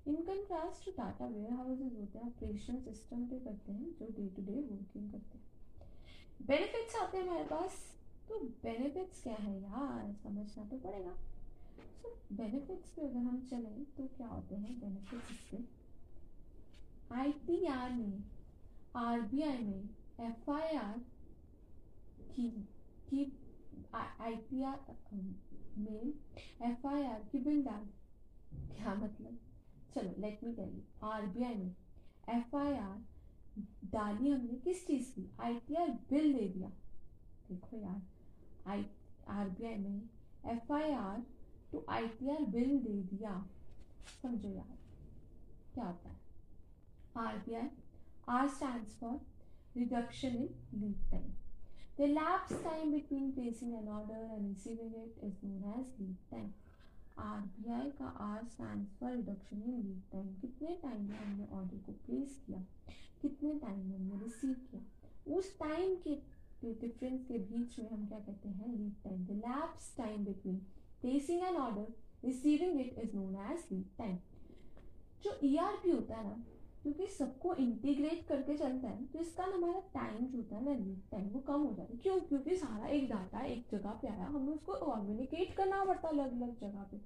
in 0.07 0.15
contrast 0.27 0.89
data 0.97 1.25
warehouses 1.53 1.97
होते 1.99 2.19
हैं 2.19 2.25
ऑपरेशन 2.27 2.79
सिस्टम 2.81 3.25
पे 3.27 3.39
करते 3.39 3.71
हैं, 3.71 3.91
जो 3.99 4.07
डे 4.17 4.27
टू 4.35 4.41
डे 4.43 4.61
वर्किंग 4.61 5.11
करते 5.11 5.37
हैं। 5.37 6.45
बेनिफिट्स 6.47 6.95
आते 6.95 7.17
हैं 7.17 7.27
हमारे 7.27 7.43
पास 7.45 7.83
तो 8.29 8.39
बेनिफिट्स 8.63 9.21
क्या 9.23 9.35
है 9.35 9.61
यार? 9.61 10.13
समझना 10.23 10.63
तो 10.69 10.77
पड़ेगा। 10.79 11.15
सो 12.01 12.09
बेनिफिट्स 12.35 12.89
पे 12.89 13.01
अगर 13.01 13.17
हम 13.17 13.39
चलें 13.49 13.83
तो 13.97 14.03
क्या 14.17 14.27
होते 14.27 14.55
हैं 14.55 14.79
बेनिफिट्स 14.79 15.31
इसके? 15.31 15.57
आई 17.15 17.31
टी 17.47 17.65
आर 17.67 17.91
में 17.91 18.23
आर 18.95 19.21
बी 19.21 19.41
आई 19.41 19.57
में 19.57 19.89
एफ़ 20.27 20.49
आई 20.51 20.75
आर 20.77 20.99
की 22.33 22.49
की 23.09 23.21
आई 23.95 24.35
टी 24.49 24.61
आर 24.63 24.79
में 25.77 26.13
एफ़ 26.69 26.87
आई 26.87 27.03
आर 27.03 27.23
की 27.31 27.39
बिल 27.39 27.63
डाल। 27.63 27.87
क्या 28.75 28.93
मतलब? 28.95 29.37
चलो 29.95 30.13
let 30.21 30.43
me 30.43 30.53
tell 30.53 30.69
you 30.69 31.07
RBI 31.07 31.53
I 32.29 32.73
R 32.75 32.99
डाली 33.91 34.29
हमने 34.29 34.55
किस 34.63 34.85
चीज़ 34.87 35.11
की? 35.15 35.29
आई 35.39 35.55
टी 35.67 35.75
आर 35.75 35.89
बिल 36.09 36.33
दे 36.33 36.47
दिया। 36.49 36.69
देखो 37.49 37.77
यार 37.77 38.01
आई 38.67 38.85
आर 39.29 39.49
बी 39.49 39.65
आई 39.65 39.77
में 39.77 40.09
F 40.45 40.71
I 41.77 42.03
R 42.03 42.07
to 42.07 42.07
I 42.07 42.07
T 42.07 42.29
R 42.29 42.45
bill 42.51 42.77
दे 42.79 43.01
दिया। 43.15 43.47
समझो 44.21 44.49
यार, 44.49 44.77
क्या 45.73 45.85
होता 45.85 46.09
है? 46.09 46.19
R 47.17 47.37
B 47.37 47.53
I 47.53 47.69
R 48.29 48.47
stand 48.47 48.85
for 48.85 49.19
reduction 49.77 50.27
in 50.27 50.49
lead 50.73 51.11
time 51.11 51.31
The 51.97 52.07
elapsed 52.07 52.61
time 52.63 52.91
between 52.91 53.25
placing 53.33 53.73
an 53.77 53.87
order 53.95 54.19
and 54.35 54.45
receiving 54.49 54.93
it 54.99 55.17
is 55.23 55.43
known 55.43 55.65
as 55.71 55.89
lead 55.99 56.21
time. 56.31 56.51
RBI 57.17 57.89
का 57.91 58.05
R 58.05 58.45
stand 58.47 58.87
for 58.99 59.11
reduction 59.11 59.61
in 59.61 59.81
lead 59.81 60.01
time 60.11 60.27
कितने 60.41 60.75
time 60.83 61.01
में 61.09 61.17
हमने 61.17 61.47
order 61.57 61.77
को 61.77 61.91
place 61.91 62.41
किया? 62.45 62.59
कितने 63.21 63.53
time 63.59 63.79
में 63.79 63.97
हमने 63.97 64.23
receive 64.23 64.53
किया? 64.53 64.81
उस 65.37 65.59
टाइम 65.59 65.95
के 65.95 66.15
डिफरेंस 66.63 67.25
के 67.27 67.37
बीच 67.37 67.79
में 67.79 67.89
हम 67.91 68.07
क्या 68.07 68.19
कहते 68.19 68.49
हैं? 68.49 68.77
Lead 68.77 68.93
time 69.03 69.25
the 69.25 69.31
lapse 69.31 69.97
time 69.97 70.25
between 70.25 70.61
placing 71.01 71.43
an 71.43 71.55
order 71.57 71.93
receiving 72.25 72.79
it 72.81 72.99
is 72.99 73.15
known 73.15 73.35
as 73.51 73.67
lead 73.71 73.97
time 73.97 74.17
जो 75.23 75.37
ई 75.43 75.55
e 75.55 75.93
होता 75.93 76.15
है 76.15 76.23
ना, 76.23 76.43
क्योंकि 76.83 77.07
सबको 77.07 77.53
इंटीग्रेट 77.55 78.25
करके 78.27 78.57
चलता 78.57 78.87
है 78.87 79.05
तो 79.07 79.19
इसका 79.19 79.45
ना 79.45 79.55
हमारा 79.55 79.79
टाइम 79.93 80.25
जो 80.25 80.37
होता 80.37 80.55
है 80.55 80.63
ना 80.65 80.73
लीड 80.75 81.01
टाइम 81.11 81.27
वो 81.29 81.39
कम 81.47 81.61
हो 81.61 81.73
जाता 81.73 81.93
है। 81.93 81.99
क्यों? 81.99 82.19
क्योंकि 82.21 82.55
सारा 82.57 82.87
एक 82.87 83.09
डाटा 83.09 83.43
एक 83.45 83.65
जगह 83.71 83.99
पे 84.01 84.07
आया, 84.07 84.25
हमें 84.25 84.53
उसको 84.53 84.73
कम्युनिकेट 84.75 85.53
करना 85.57 85.83
पड़ता 85.85 86.07
है 86.07 86.13
अलग 86.13 86.31
अलग 86.33 86.55
जगह 86.59 86.87
पे। 86.91 86.97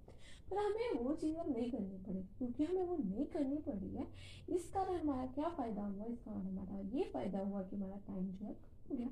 पर 0.49 0.58
हमें 0.58 1.03
वो 1.03 1.13
चीज़ 1.15 1.38
अब 1.38 1.49
नहीं 1.49 1.71
करनी 1.71 1.97
पड़ी, 2.05 2.21
क्योंकि 2.38 2.65
हमें 2.65 2.86
वो 2.86 2.97
नहीं 2.97 3.25
करनी 3.25 3.58
पड़ी 3.67 3.89
है। 3.95 4.08
इस 4.49 4.69
कारण 4.69 4.99
हमारा 4.99 5.25
क्या 5.34 5.49
फ़ायदा 5.49 5.84
हुआ? 5.84 6.05
इस 6.05 6.19
कारण 6.19 6.41
हमारा 6.41 6.79
ये 6.97 7.03
फ़ायदा 7.13 7.39
हुआ 7.39 7.62
कि 7.62 7.75
हमारा 7.75 7.97
टाइम 8.08 8.27
जो 8.29 8.45
है 8.45 8.55
हो 8.89 8.95
गया। 8.95 9.10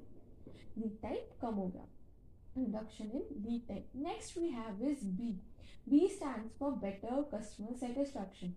लीड 0.78 1.02
टाइम 1.02 1.40
कम 1.42 1.56
हो 1.56 1.68
गया। 1.68 1.88
Reduction 2.56 3.12
in 3.12 3.24
lead 3.44 3.68
time 3.68 3.84
next 3.94 4.36
we 4.38 4.52
have 4.52 4.82
is 4.82 5.00
b. 5.20 5.40
B 5.88 6.10
stands 6.10 6.54
for 6.60 6.72
better 6.84 7.24
customer 7.32 7.74
satisfaction. 7.86 8.54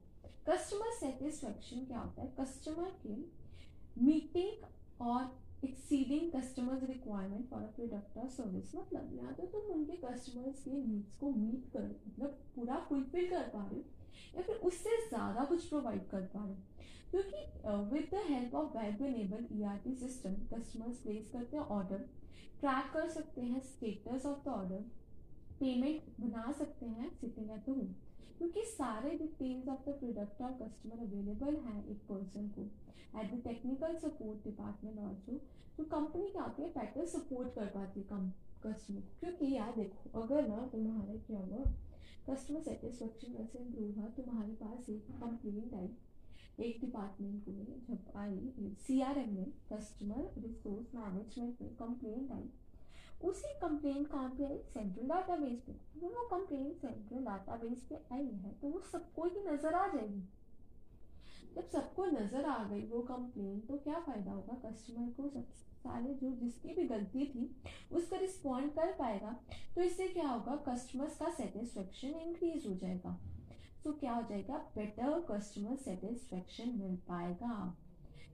Customer 0.48 0.90
satisfaction 0.96 1.84
क्या 1.86 1.98
होता 1.98 2.22
है? 2.22 2.28
कस्टमर 2.38 2.90
के 3.02 3.14
मीटिंग 4.06 5.02
और 5.06 5.24
exceeding 5.64 6.30
customers 6.32 6.82
requirement 6.88 7.48
for 7.50 7.62
a 7.62 7.70
product 7.76 8.16
और 8.18 8.28
सर्विस 8.30 8.74
मतलब 8.74 9.16
यहाँ 9.16 9.32
तो 9.34 9.46
तुम 9.54 9.72
उनके 9.76 9.96
कस्टमर्स 10.04 10.62
के 10.64 10.70
नीड्स 10.82 11.16
को 11.20 11.30
मीट 11.36 11.64
कर 11.72 11.88
मतलब 12.06 12.38
पूरा 12.56 12.76
फुलफिल 12.88 13.28
कर 13.30 13.48
पा 13.54 13.64
रहे 13.64 13.78
हो 13.78 14.36
या 14.36 14.42
फिर 14.42 14.56
उससे 14.70 14.96
ज़्यादा 15.08 15.44
कुछ 15.44 15.64
प्रोवाइड 15.68 16.06
कर 16.10 16.20
पा 16.34 16.44
रहे 16.44 16.54
हो। 16.54 16.60
क्योंकि 17.10 17.40
with 17.94 18.08
the 18.14 18.22
help 18.28 18.54
of 18.54 18.78
web 18.78 19.02
enable 19.06 19.46
E 19.58 19.62
R 19.72 19.78
P 19.84 19.94
system 20.04 20.34
customers 20.54 20.98
place 21.02 21.30
करते 21.32 21.56
हैं 21.56 21.64
ऑर्डर 21.78 22.08
ट्रैक 22.60 22.92
कर 22.92 23.08
सकते 23.10 23.40
हैं 23.42 23.60
status 23.64 24.26
of 24.26 24.44
the 24.44 24.48
order 24.50 24.84
payment 25.60 26.02
बना 26.20 26.52
सकते 26.58 26.86
हैं 26.86 27.10
सिटिंग 27.10 27.50
एट 27.50 27.68
होम 27.68 27.80
क्योंकि 28.38 28.62
सारे 28.68 29.10
डिटेल्स 29.18 29.68
ऑफ़ 29.68 29.88
द 29.88 29.92
प्रोडक्ट 29.98 30.42
और 30.42 30.52
कस्टमर 30.62 31.04
अवेलेबल 31.04 31.56
हैं 31.66 31.86
एक 31.86 32.00
पर्सन 32.08 32.48
को। 32.56 32.62
At 33.20 33.32
the 33.34 33.42
technical 33.44 33.96
support 33.98 34.44
department 34.44 34.98
also 35.00 35.40
तो 35.76 35.84
कंपनी 35.92 36.28
क्या 36.28 36.42
होती 36.42 36.62
है 36.62 36.68
बेटर 36.70 37.06
सपोर्ट 37.08 37.54
कर 37.54 37.66
पाती 37.74 38.00
है 38.00 38.18
कस्टमर 38.62 39.02
क्योंकि 39.20 39.52
यार 39.54 39.72
देखो, 39.76 40.20
अगर 40.20 40.48
ना 40.48 40.66
तुम्हारे 40.72 41.18
क्या 41.26 41.38
हुआ 41.40 41.64
कस्टमर 42.28 42.60
सेटिस्फेक्शन 42.60 43.32
वैसे 43.32 43.58
इम्प्रूव 43.58 43.98
हुआ, 43.98 44.08
तुम्हारे 44.16 44.52
पास 44.54 44.88
एक 44.90 45.10
कंप्लेंट 45.20 45.74
आई। 45.74 45.88
एक 46.58 46.80
डिपार्टमेंट 46.80 47.44
को 47.44 47.52
जब 47.86 48.12
आई 48.16 48.72
सी 48.86 49.00
आर 49.02 49.18
एम 49.18 49.34
में 49.34 49.50
कस्टमर 49.72 50.30
रिसोर्स 50.38 50.94
मैनेजमेंट 50.94 51.60
में 51.62 51.74
कंप्लेंट 51.76 52.32
आई। 52.32 52.48
उसी 53.24 53.52
कंप्लेंट 53.60 54.06
कहाँ 54.08 54.30
पे 54.38 54.44
आई 54.44 54.58
सेंट्रल 54.72 55.08
डाटाबेस 55.08 55.60
पे 55.66 55.72
अगर 55.72 56.14
वो 56.14 56.24
कंप्लेंट 56.30 56.74
सेंट्रल 56.76 57.24
डाटाबेस 57.24 57.86
पे 57.90 58.00
आई 58.14 58.26
है 58.26 58.52
तो 58.62 58.68
वो 58.68 58.80
सबको 58.92 59.24
ही 59.24 59.44
नज़र 59.46 59.74
आ 59.74 59.86
जाएगी। 59.88 60.22
जब 61.54 61.68
सबको 61.68 62.04
नज़र 62.06 62.44
आ 62.44 62.62
गई 62.64 62.82
वो 62.88 63.00
कंप्लेन 63.04 63.60
तो 63.60 63.76
क्या 63.78 64.00
फ़ायदा 64.00 64.32
होगा 64.32 64.54
कस्टमर 64.64 65.12
को? 65.12 65.28
सब 65.30 65.46
सारे 65.78 66.14
जो 66.14 66.30
जिसकी 66.34 66.74
भी 66.74 66.82
गलती 66.88 67.24
थी, 67.26 67.44
उसका 67.92 68.16
रिस्पॉन्ड 68.16 68.70
कर 68.72 68.92
पाएगा। 68.92 69.30
तो 69.74 69.82
इससे 69.82 70.08
क्या 70.08 70.28
होगा 70.28 70.56
कस्टमर्स 70.68 71.16
का 71.18 71.30
सेटिस्फेक्शन 71.34 72.14
इंक्रीज 72.20 72.66
हो 72.66 72.74
जाएगा। 72.74 73.18
तो 73.86 73.92
क्या 73.92 74.12
हो 74.12 74.22
जाएगा? 74.22 74.56
बेटर 74.74 75.20
कस्टमर 75.30 75.76
सेटिस्फेक्शन 75.76 76.68
मिल 76.68 76.96
पाएगा। 76.96 77.76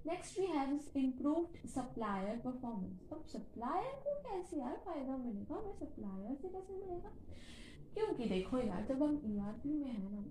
Next 0.06 0.38
we 0.38 0.46
have 0.46 0.80
improved 0.96 1.66
supplier 1.68 2.36
performance 2.36 3.12
अब 3.12 3.24
सप्लायर 3.24 3.90
को 4.04 4.14
कैसे 4.22 4.56
यार 4.56 4.76
फ़ायदा 4.76 5.16
मिलेगा? 5.16 5.54
हमें 5.54 5.74
सप्लायर 5.74 6.34
से 6.34 6.48
कैसे 6.48 6.76
मिलेगा? 6.76 7.12
क्योंकि 7.94 8.24
देखो 8.24 8.58
यार, 8.58 8.86
जब 8.86 9.02
हम 9.02 9.20
ई 9.24 9.36
e 9.70 9.82
में 9.82 9.90
है 9.90 10.12
ना 10.12 10.24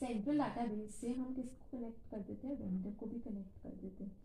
सेंट्रल 0.00 0.38
डाटाबेस 0.38 0.94
से 0.94 1.12
हम 1.12 1.34
किसको 1.34 1.76
कनेक्ट 1.76 2.10
कर 2.10 2.18
देते 2.18 2.46
हैं? 2.46 2.58
वेंडर 2.58 2.90
को 2.90 3.06
भी 3.06 3.20
कनेक्ट 3.20 3.62
कर 3.62 3.70
देते 3.70 4.04
हैं। 4.04 4.16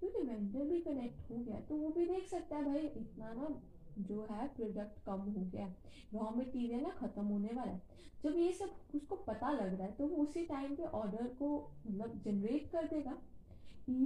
क्योंकि 0.00 0.22
वेंडर 0.22 0.64
भी 0.64 0.80
कनेक्ट 0.80 1.30
हो 1.30 1.36
गया 1.36 1.60
तो 1.60 1.76
वो 1.76 1.88
भी 1.88 2.06
देख 2.06 2.28
सकता 2.28 2.56
है 2.56 2.64
भाई, 2.64 2.86
इतना 2.86 3.32
ना 3.32 3.48
जो 4.02 4.26
है 4.30 4.46
प्रोडक्ट 4.48 5.04
कम 5.06 5.20
हो 5.30 5.44
गया 5.44 5.66
है। 5.66 5.76
रॉ 6.14 6.30
मटेरियल 6.36 6.80
ना, 6.80 6.90
ख़त्म 6.90 7.24
होने 7.24 7.48
वाला 7.48 7.70
है। 7.70 7.98
जब 8.24 8.36
ये 8.36 8.52
सब 8.52 8.94
उसको 8.94 9.16
पता 9.26 9.50
लग 9.52 9.74
रहा 9.74 9.86
है 9.86 9.92
तो 9.92 10.06
वो 10.06 10.16
उसी 10.16 10.44
टाइम 10.46 10.74
पे 10.76 10.84
ऑर्डर 10.84 11.26
को 11.38 11.48
मतलब 11.86 12.20
जनरेट 12.24 12.70
कर 12.72 12.86
देगा। 12.86 13.18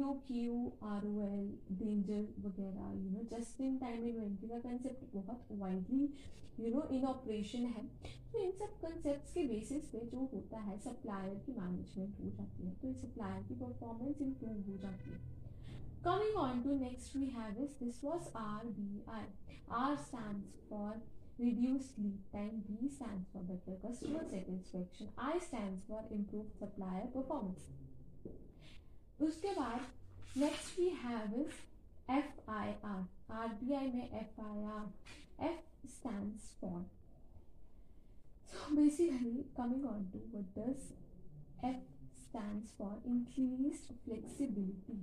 O 0.05 0.13
Q 0.27 0.73
R 0.83 1.07
O 1.07 1.21
L 1.23 1.49
danger 1.73 2.29
वगैरह 2.41 2.93
you 2.95 3.11
know 3.11 3.23
just 3.31 3.61
in 3.61 3.77
time 3.79 4.05
inventory 4.05 4.49
का 4.49 4.59
कंसेप्ट 4.59 5.15
बहुत 5.15 5.49
widely 5.53 6.09
you 6.61 6.71
know 6.75 6.83
in 6.89 7.05
operation 7.05 7.67
है। 7.67 7.85
तो 8.33 8.39
इन 8.39 8.51
सब 8.53 8.79
कंसेप्ट 8.83 9.35
के 9.35 9.47
बेसिस 9.49 9.89
पे 9.89 10.01
जो 10.13 10.29
होता 10.33 10.59
है 10.59 10.79
सप्लायर 10.79 11.35
की 11.47 11.53
मैनेजमेंट 11.53 12.21
हो 12.21 12.31
जाती 12.31 12.67
है। 12.67 12.75
तो 12.83 12.93
सप्लायर 12.93 13.43
की 13.43 13.55
परफॉर्मेंस 13.55 14.23
इम्प्रूव 14.23 14.71
हो 14.71 14.77
जाती 14.79 15.11
है। 15.11 15.43
Coming 16.04 16.34
on 16.38 16.64
to 16.64 16.76
next 16.76 17.16
we 17.16 17.30
have 17.32 17.58
is 17.58 17.76
this 17.82 18.02
was 18.02 18.30
RBI. 18.34 19.24
R 19.70 19.98
stands 19.98 20.48
for 20.70 20.96
reduced 21.40 21.98
lead 21.98 22.20
time, 22.32 22.64
B 22.68 22.90
stands 22.90 23.28
for 23.32 23.40
better 23.40 23.78
customer 23.82 24.24
satisfaction, 24.30 25.10
I 25.18 25.40
stands 25.40 25.84
for 25.88 26.04
improved 26.12 26.58
supplier 26.60 27.08
performance. 27.14 27.68
उसके 29.22 29.50
बाद 29.54 30.38
next 30.38 30.80
we 30.80 30.88
have 31.04 31.34
is 31.40 31.54
F 32.10 32.50
I 32.50 32.74
R 32.86 33.06
R 33.38 33.48
B 33.62 33.74
I 33.76 33.92
में 33.94 34.20
F 34.20 34.40
I 34.40 34.64
R 34.76 35.46
F 35.48 35.90
stand 35.96 36.38
for 36.62 36.82
so 38.52 38.76
basically 38.76 39.34
coming 39.58 39.86
on 39.86 40.10
to 40.14 40.20
what 40.36 40.58
does 40.60 40.92
F 41.66 41.84
stand 42.24 42.64
for 42.78 43.02
increase 43.12 43.88
flexibility 44.06 45.02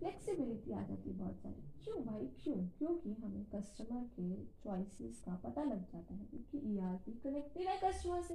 Flexibility 0.00 0.72
आ 0.72 0.82
जाती 0.82 1.10
है 1.10 1.16
बहुत 1.16 1.36
सारी। 1.36 1.62
क्यों 1.84 2.04
भाई? 2.04 2.26
क्यों? 2.42 2.56
क्योंकि 2.78 3.12
हमें 3.12 3.44
कस्टमर 3.44 4.04
के 4.18 4.44
चॉइसेस 4.64 5.22
का 5.26 5.34
पता 5.34 5.64
लग 5.64 5.82
जाता 5.92 6.14
है, 6.14 6.24
क्योंकि 6.24 6.58
ई 6.72 6.78
आर 6.78 6.96
पी 6.96 7.12
कनेक्टेड 7.24 7.68
है 7.68 7.78
कस्टमर 7.84 8.22
से। 8.22 8.34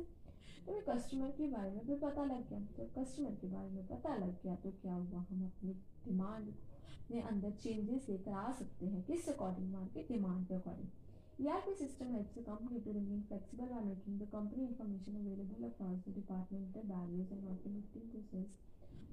तो 0.68 0.80
कस्टमर 0.90 1.32
के 1.32 1.48
बारे 1.48 1.72
में 1.72 1.86
भी 1.88 1.96
पता 1.96 2.26
लग 2.26 2.50
गया। 2.50 2.60
तो 2.78 2.86
कस्टमर 2.98 3.36
के 3.36 3.48
बारे 3.48 3.70
में 3.70 3.88
पता 3.88 4.16
लग 4.16 4.44
गया 4.44 4.56
तो 4.56 4.72
क्या 4.72 4.94
हुआ? 4.94 5.26
हम 5.30 5.46
अपनी 5.46 5.74
डिमांड 6.06 6.54
में 7.12 7.22
अंदर 7.22 7.52
चेंजेस 7.52 8.10
लेकर 8.10 8.32
आ 8.32 8.52
सकते 8.52 8.86
हैं। 8.86 9.04
किस 9.04 9.30
अकॉर्डिंग 9.30 9.72
मार्केट 9.74 10.12
डिमांड 10.12 10.48
के 10.48 10.54
according 10.54 10.88
making 13.86 14.18
the 14.18 14.28
company 14.28 14.64
information 14.68 15.16
available 15.22 15.64
across 15.68 15.98
the 16.06 16.12
departmental 16.12 16.84
barriers 16.84 17.32
and 17.32 17.44
automating 17.54 18.06
process. 18.12 18.48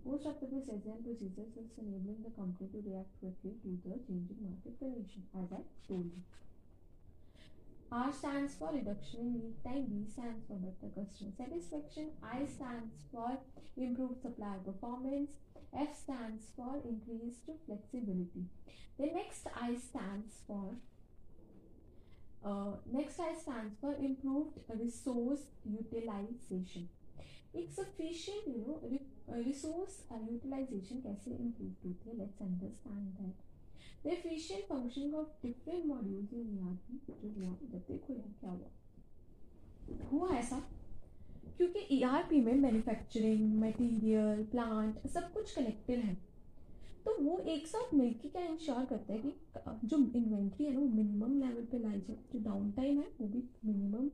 Most 0.04 0.26
of 0.26 0.34
the 0.40 0.46
and 0.46 1.04
procedures 1.04 1.54
thus 1.54 1.70
enabling 1.78 2.22
the 2.24 2.30
company 2.34 2.68
to 2.74 2.82
react 2.82 3.14
quickly 3.20 3.54
to 3.62 3.78
the 3.86 3.98
changing 4.02 4.42
market 4.42 4.78
condition, 4.78 5.22
as 5.38 5.52
I 5.52 5.62
told 5.86 6.10
you. 6.10 6.22
R 7.92 8.12
stands 8.12 8.54
for 8.54 8.72
reduction 8.72 9.20
in 9.20 9.32
lead 9.34 9.62
time, 9.62 9.86
B 9.86 10.10
stands 10.10 10.46
for 10.48 10.56
better 10.56 10.90
customer 10.96 11.30
satisfaction, 11.36 12.10
I 12.22 12.46
stands 12.46 13.04
for 13.12 13.38
improved 13.76 14.22
supplier 14.22 14.58
performance, 14.64 15.30
F 15.76 15.94
stands 15.94 16.50
for 16.56 16.80
increased 16.84 17.46
flexibility. 17.66 18.46
The 18.98 19.06
next 19.06 19.46
I 19.54 19.76
stands 19.76 20.40
for 20.46 20.74
uh, 22.44 22.76
next 22.90 23.20
I 23.20 23.34
stands 23.34 23.76
for 23.80 23.94
improved 23.94 24.58
resource 24.68 25.42
utilization. 25.64 26.88
एक 27.56 27.72
sufficient, 27.72 28.46
you 28.46 28.60
know 28.66 28.76
resource 29.46 29.96
utilization 30.28 31.02
कैसे 31.02 31.30
improve 31.30 31.84
होती 31.84 32.08
है? 32.08 32.14
Let's 32.18 32.40
understand 32.40 33.18
that. 33.18 33.34
The 34.04 34.10
efficient 34.10 34.64
functioning 34.68 35.14
of 35.14 35.26
different 35.42 35.86
modules 35.86 36.32
in 36.32 36.46
ERP 36.58 36.86
जो 37.08 37.42
यहाँ 37.42 37.54
पे 37.54 37.66
देखो 37.78 38.14
यहाँ 38.14 38.34
क्या 38.40 38.50
हुआ? 38.50 38.70
हुआ 40.12 40.28
ऐसा, 40.36 40.58
क्योंकि 41.56 41.86
ईआरपी 41.96 42.40
e 42.40 42.44
में 42.44 42.54
मैन्युफैक्चरिंग 42.54 43.54
मटेरियल 43.60 44.44
प्लांट 44.44 45.06
सब 45.06 45.32
कुछ 45.32 45.54
कनेक्टेड 45.56 45.98
है। 45.98 46.14
तो 47.04 47.16
वो 47.22 47.38
एक 47.38 47.66
साथ 47.66 47.94
मिलकर 47.94 48.28
क्या 48.28 48.42
इंश्योर 48.42 48.84
करता 48.84 49.12
है 49.12 49.18
कि 49.18 49.32
जो 49.84 49.96
इन्वेंट्री 50.16 50.66
है 50.66 50.72
ना, 50.72 50.80
वो 50.80 50.86
मिनिमम 50.86 51.38
लेवल 51.40 51.64
पे 51.64 51.78
लाई 51.78 52.00
जाए। 52.00 52.16
जो 52.32 52.38
डाउन 52.38 52.70
टाइम 52.72 52.98
है, 52.98 53.06
वो 53.20 53.26
भी 53.28 53.42
मिनिमम 53.64 54.10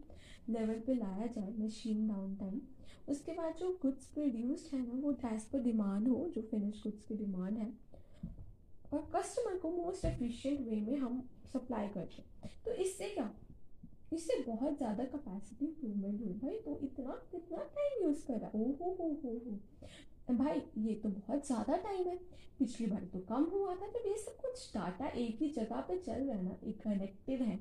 लेवल 0.48 0.80
पे 0.86 0.94
लाया 0.94 1.26
जाए 1.26 1.52
मशीन 1.58 2.08
डाउन 2.08 2.34
टाइम 2.36 2.60
उसके 3.08 3.32
बाद 3.32 3.54
जो 3.58 3.70
गुड्स 3.82 4.06
प्रोड्यूस्ड 4.06 4.74
है 4.74 4.80
ना, 4.80 5.00
वो 5.02 5.12
एज 5.26 5.44
पर 5.44 5.62
डिमांड 5.62 6.08
हो, 6.08 6.28
जो 6.34 6.42
फिनिश 6.50 6.82
गुड्स 6.82 7.04
की 7.04 7.14
डिमांड 7.16 7.58
है, 7.58 7.72
और 8.92 9.08
कस्टमर 9.14 9.56
को 9.58 9.70
मोस्ट 9.72 10.04
एफिशिएंट 10.04 10.60
वे 10.68 10.80
में 10.80 10.96
हम 10.98 11.22
सप्लाई 11.52 11.88
करते 11.88 12.22
हैं। 12.22 12.50
तो 12.64 12.72
इससे 12.82 13.08
क्या? 13.08 13.30
इससे 14.12 14.42
बहुत 14.42 14.76
ज़्यादा 14.76 15.04
कैपेसिटी 15.04 15.64
इम्प्रूवमेंट 15.66 16.20
हुई। 16.20 16.32
भाई 16.34 16.58
तो 16.64 16.78
इतना 16.82 17.14
कितना 17.32 17.64
टाइम 17.74 18.04
यूज़ 18.04 18.24
कर। 18.26 18.46
ओ 18.46 18.58
हो 18.58 18.96
हो 19.00 19.08
हो 19.24 19.32
हो। 19.44 20.34
भाई, 20.34 20.60
ये 20.78 20.94
तो 20.94 21.08
बहुत 21.08 21.46
ज़्यादा 21.46 21.76
टाइम 21.78 22.08
है। 22.08 22.16
पिछली 22.58 22.86
बार 22.86 23.04
तो 23.12 23.18
कम 23.28 23.44
हुआ 23.52 23.74
था, 23.74 23.86
जब 23.88 24.06
ये 24.06 24.16
सब 24.16 24.40
कुछ 24.40 24.70
डाटा 24.74 25.08
एक 25.08 25.42
ही 25.42 25.48
जगह 25.50 25.80
पे 25.80 25.96
चल 25.98 26.12
रहा 26.12 26.36
है 26.36 26.44
ना, 26.44 26.56
एक 26.64 26.80
कनेक्टेड 26.82 27.42
है 27.42 27.56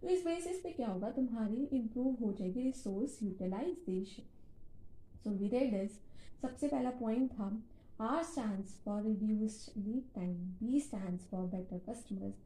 तो 0.00 0.08
इस 0.08 0.24
बेसिस 0.24 0.60
पे 0.62 0.70
क्या 0.72 0.88
होगा? 0.88 1.10
तुम्हारी 1.10 1.64
इम्प्रूव 1.72 2.24
हो 2.24 2.32
जाएगी 2.32 2.62
रिसोर्स 2.62 3.22
यूटिलाइजेशन 3.22 4.22
सो 5.24 5.30
विद 5.42 5.88
सबसे 6.42 6.68
पहला 6.68 6.90
पॉइंट 7.00 7.30
था 7.38 7.50
R 8.00 8.24
stands 8.24 8.76
for 8.82 9.02
reduced 9.02 9.72
lead 9.76 10.04
time. 10.14 10.54
B 10.58 10.80
stands 10.80 11.24
for 11.30 11.42
better 11.54 11.80
customers 11.88 12.36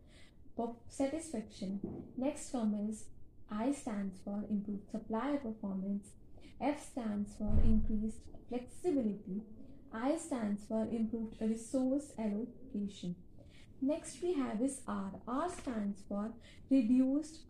satisfaction. 0.88 1.80
Next 2.16 2.50
term 2.50 2.74
is 2.88 3.04
I 3.50 3.72
stands 3.72 4.18
for 4.24 4.44
improved 4.50 4.90
supplier 4.90 5.36
performance. 5.36 6.08
F 6.60 6.84
stands 6.84 7.34
for 7.38 7.52
increased 7.64 8.18
flexibility. 8.48 9.42
I 9.92 10.16
stands 10.16 10.64
for 10.64 10.88
improved 10.90 11.40
resource 11.40 12.12
allocation. 12.18 13.14
Next 13.80 14.22
we 14.22 14.34
have 14.34 14.60
is 14.60 14.80
R. 14.88 15.12
R 15.28 15.48
stands 15.50 16.02
for 16.08 16.30
reduced 16.70 17.42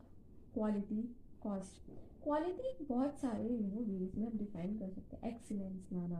quality 0.53 1.05
cost. 1.43 1.81
Quality 2.25 2.85
बहुत 2.85 3.19
सारे 3.21 3.45
you 3.45 3.59
know 3.61 3.81
veg 3.87 4.15
में 4.17 4.27
हम 4.27 4.37
define 4.39 4.77
कर 4.79 4.91
सकते 4.91 5.17
हैं। 5.17 5.33
Excellence 5.33 5.89
लाना, 5.93 6.19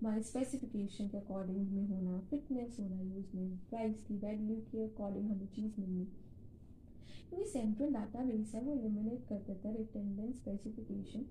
हमारे 0.00 0.22
specification 0.22 1.08
के 1.08 1.18
अकॉर्डिंग 1.18 1.72
में 1.72 1.88
होना 1.88 2.18
फिटनेस 2.30 2.76
होना 2.80 3.00
यूज़ 3.02 3.36
में 3.36 3.58
प्राइस 3.70 4.02
की 4.06 4.16
वैल्यू 4.18 4.56
के 4.70 4.84
अकॉर्डिंग 4.84 5.30
हमें 5.30 5.46
चीज़ 5.48 5.80
मिलनी। 5.80 6.04
क्योंकि 7.28 7.48
सेंट्रल 7.50 7.92
डाटा 7.92 8.24
बेस 8.24 8.54
है, 8.54 8.62
वो 8.62 8.72
एलिमिनेट 8.72 9.26
कर 9.28 9.42
देता 9.46 9.68
है 9.68 9.76
रिटेंडेंट 9.76 10.34
स्पेसिफिकेशन 10.36 11.26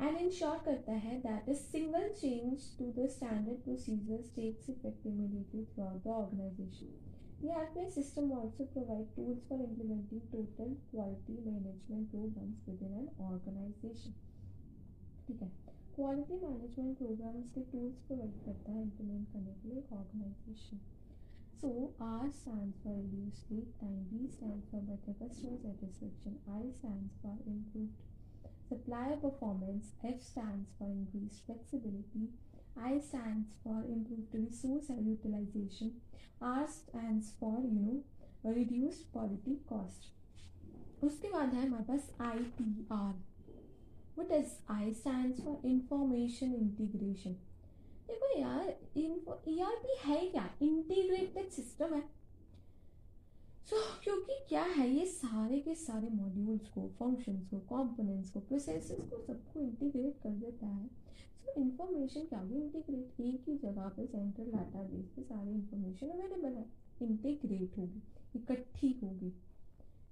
एंड 0.00 0.16
इंश्योर 0.16 0.58
करता 0.64 0.92
है 1.04 1.18
that 1.20 1.48
a 1.50 1.54
single 1.56 2.08
change 2.20 2.66
to 2.78 2.92
the 2.92 3.06
standard 3.10 3.62
procedures 3.62 4.34
takes 4.34 4.70
effect 4.70 5.06
immediately 5.06 5.64
throughout 5.84 6.04
the 6.04 6.08
organization 6.16 7.07
The 7.41 7.49
RPA 7.49 7.91
system 7.91 8.31
also 8.31 8.65
provides 8.65 9.11
tools 9.15 9.43
for 9.47 9.59
implementing 9.59 10.21
total 10.31 10.77
quality 10.91 11.37
management 11.45 12.11
programs 12.11 12.61
within 12.67 12.93
an 13.01 13.09
organization. 13.31 14.13
ठीक 15.27 15.41
है 15.41 15.51
quality 15.95 16.39
management 16.39 16.97
programs 16.97 17.51
के 17.55 17.61
tools 17.71 17.99
provide 18.07 18.39
करता 18.45 18.71
है 18.71 18.81
implement 18.81 19.27
करने 19.33 19.53
के 19.61 19.69
लिए 19.69 19.83
organization 19.97 20.79
So 21.63 21.91
R 22.01 22.29
stands 22.29 22.75
for 22.83 22.93
reduced 22.93 23.49
lead 23.49 23.67
time, 23.79 23.99
B 24.11 24.27
stands 24.27 24.65
for 24.69 24.81
better 24.83 25.13
customer 25.17 25.55
satisfaction, 25.63 26.33
I 26.45 26.63
stands 26.77 27.13
for 27.21 27.37
improved 27.47 27.93
supplier 28.67 29.15
performance, 29.15 29.93
F 30.03 30.19
stands 30.21 30.73
for 30.77 30.89
increased 30.89 31.45
flexibility, 31.45 32.27
I 32.80 33.00
stands 33.00 33.48
for 33.62 33.82
improved 33.84 34.34
resource 34.34 34.88
utilization. 34.88 36.00
R 36.40 36.66
stands 36.68 37.32
for 37.38 37.60
you 37.62 37.72
know 37.76 38.52
reduced 38.52 39.10
quality 39.12 39.56
cost. 39.68 40.06
उसके 41.04 41.28
बाद 41.28 41.54
है 41.54 41.66
हमारे 41.66 41.84
पास 41.84 42.10
I 42.20 42.44
T 42.58 42.86
R 42.92 43.14
what 44.18 44.32
is 44.32 44.52
I 44.72 44.92
stand 44.94 45.34
for 45.34 45.66
information 45.68 46.54
integration 46.54 47.32
देखो 48.08 48.38
यार 48.38 48.68
ERP 48.98 49.94
e 49.94 50.04
है 50.04 50.20
क्या? 50.30 50.48
Integrated 50.62 51.50
system 51.50 51.94
है। 51.94 52.00
सो 53.70 53.76
so, 53.76 53.82
क्योंकि 54.04 54.38
क्या 54.48 54.62
है 54.76 54.88
ये 54.90 55.06
सारे 55.06 55.58
के 55.60 55.74
सारे 55.74 56.08
मॉड्यूल्स 56.10 56.68
को 56.68 56.88
फ़ंक्शंस 56.98 57.48
को 57.50 57.58
कंपोनेंट्स 57.74 58.30
को 58.30 58.40
प्रोसेसेस 58.40 59.00
को 59.10 59.20
सबको 59.26 59.60
इंटीग्रेट 59.60 60.22
कर 60.22 60.30
देता 60.30 60.66
है। 60.66 60.88
इंफॉर्मेशन 61.56 62.24
क्या 62.24 62.38
होगी 62.38 62.56
इंटीग्रेट 62.56 63.20
एक 63.20 63.48
ही 63.48 63.56
जगह 63.58 63.88
पे 63.88 64.06
सेंट्रल 64.06 64.50
डाटा 64.52 64.82
बेस 64.82 65.08
पे 65.16 65.22
सारी 65.22 65.50
इंफॉर्मेशन 65.50 66.08
अवेलेबल 66.08 66.56
है। 66.56 66.66
इंटीग्रेट 67.02 67.78
होगी, 67.78 68.02
इकट्ठी 68.36 68.92
होगी। 69.02 69.32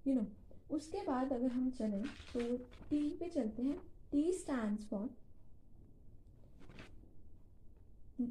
यू 0.07 0.15
नो 0.15 0.27
उसके 0.71 1.03
बाद 1.07 1.33
अगर 1.33 1.53
हम 1.53 1.71
चलें 1.71 2.03
तो 2.33 2.57
टी 2.91 3.09
पे 3.11 3.29
चलते 3.29 3.63
हैं। 3.63 3.79
T 4.13 4.33
stand 4.33 4.79
for 4.79 5.09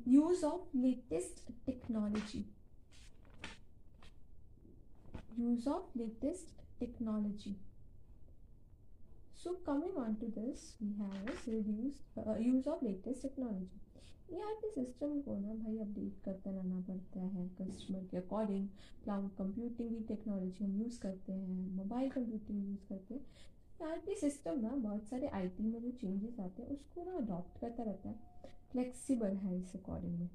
use 0.08 0.46
of 0.46 0.78
latest 0.78 1.52
technology 1.66 2.46
use 5.38 5.66
of 5.68 5.96
latest 5.96 6.52
technology. 6.80 7.56
So 9.46 9.52
coming 9.66 9.96
on 9.96 10.16
to 10.20 10.28
this 10.36 10.62
we 10.82 10.88
have 11.00 11.28
is 11.32 11.42
reduced 11.46 12.02
uh, 12.18 12.36
use 12.44 12.66
of 12.66 12.82
latest 12.82 13.22
technology. 13.22 13.82
ERP 14.34 14.70
system 14.76 15.20
को 15.22 15.36
ना 15.40 15.54
भाई 15.56 15.78
अपडेट 15.80 16.24
करते 16.26 16.52
रहना 16.52 16.80
पड़ता 16.88 17.20
है। 17.34 17.48
कस्टमर 17.58 18.08
के 18.12 18.18
अकॉर्डिंग 18.18 18.68
क्लाउड 19.04 19.30
कंप्यूटिंग 19.38 19.90
की 19.98 20.04
technology 20.04 20.64
हम 20.64 20.80
यूज़ 20.82 21.00
करते 21.02 21.34
हैं 21.34 21.76
मोबाइल 21.76 22.10
कंप्यूटिंग 22.10 22.66
यूज़ 22.70 22.88
करते 22.90 23.14
हैं। 23.14 23.22
ईआरपी 23.82 24.16
सिस्टम 24.16 24.60
ना 24.60 24.70
बहुत 24.88 25.08
सारे 25.10 25.28
आईटी 25.42 25.64
में 25.64 25.82
जो 25.82 25.92
चेंजेस 25.92 26.40
आते 26.40 26.64
हैं 26.64 26.70
उसको 26.70 27.04
ना 27.04 27.18
अडॉप्ट 27.18 27.60
करता 27.62 27.84
रहता 27.84 28.10
है। 28.10 28.52
फ्लेक्सिबल 28.72 29.36
है 29.46 29.60
इस 29.60 29.76
अकॉर्डिंग 29.76 30.20
में। 30.20 30.30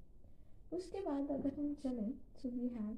उसके 0.72 1.00
बाद 1.00 1.30
अगर 1.30 1.60
हम 1.60 1.74
चलें 1.82 2.12
so 2.42 2.48
we 2.48 2.68
have 2.68 2.96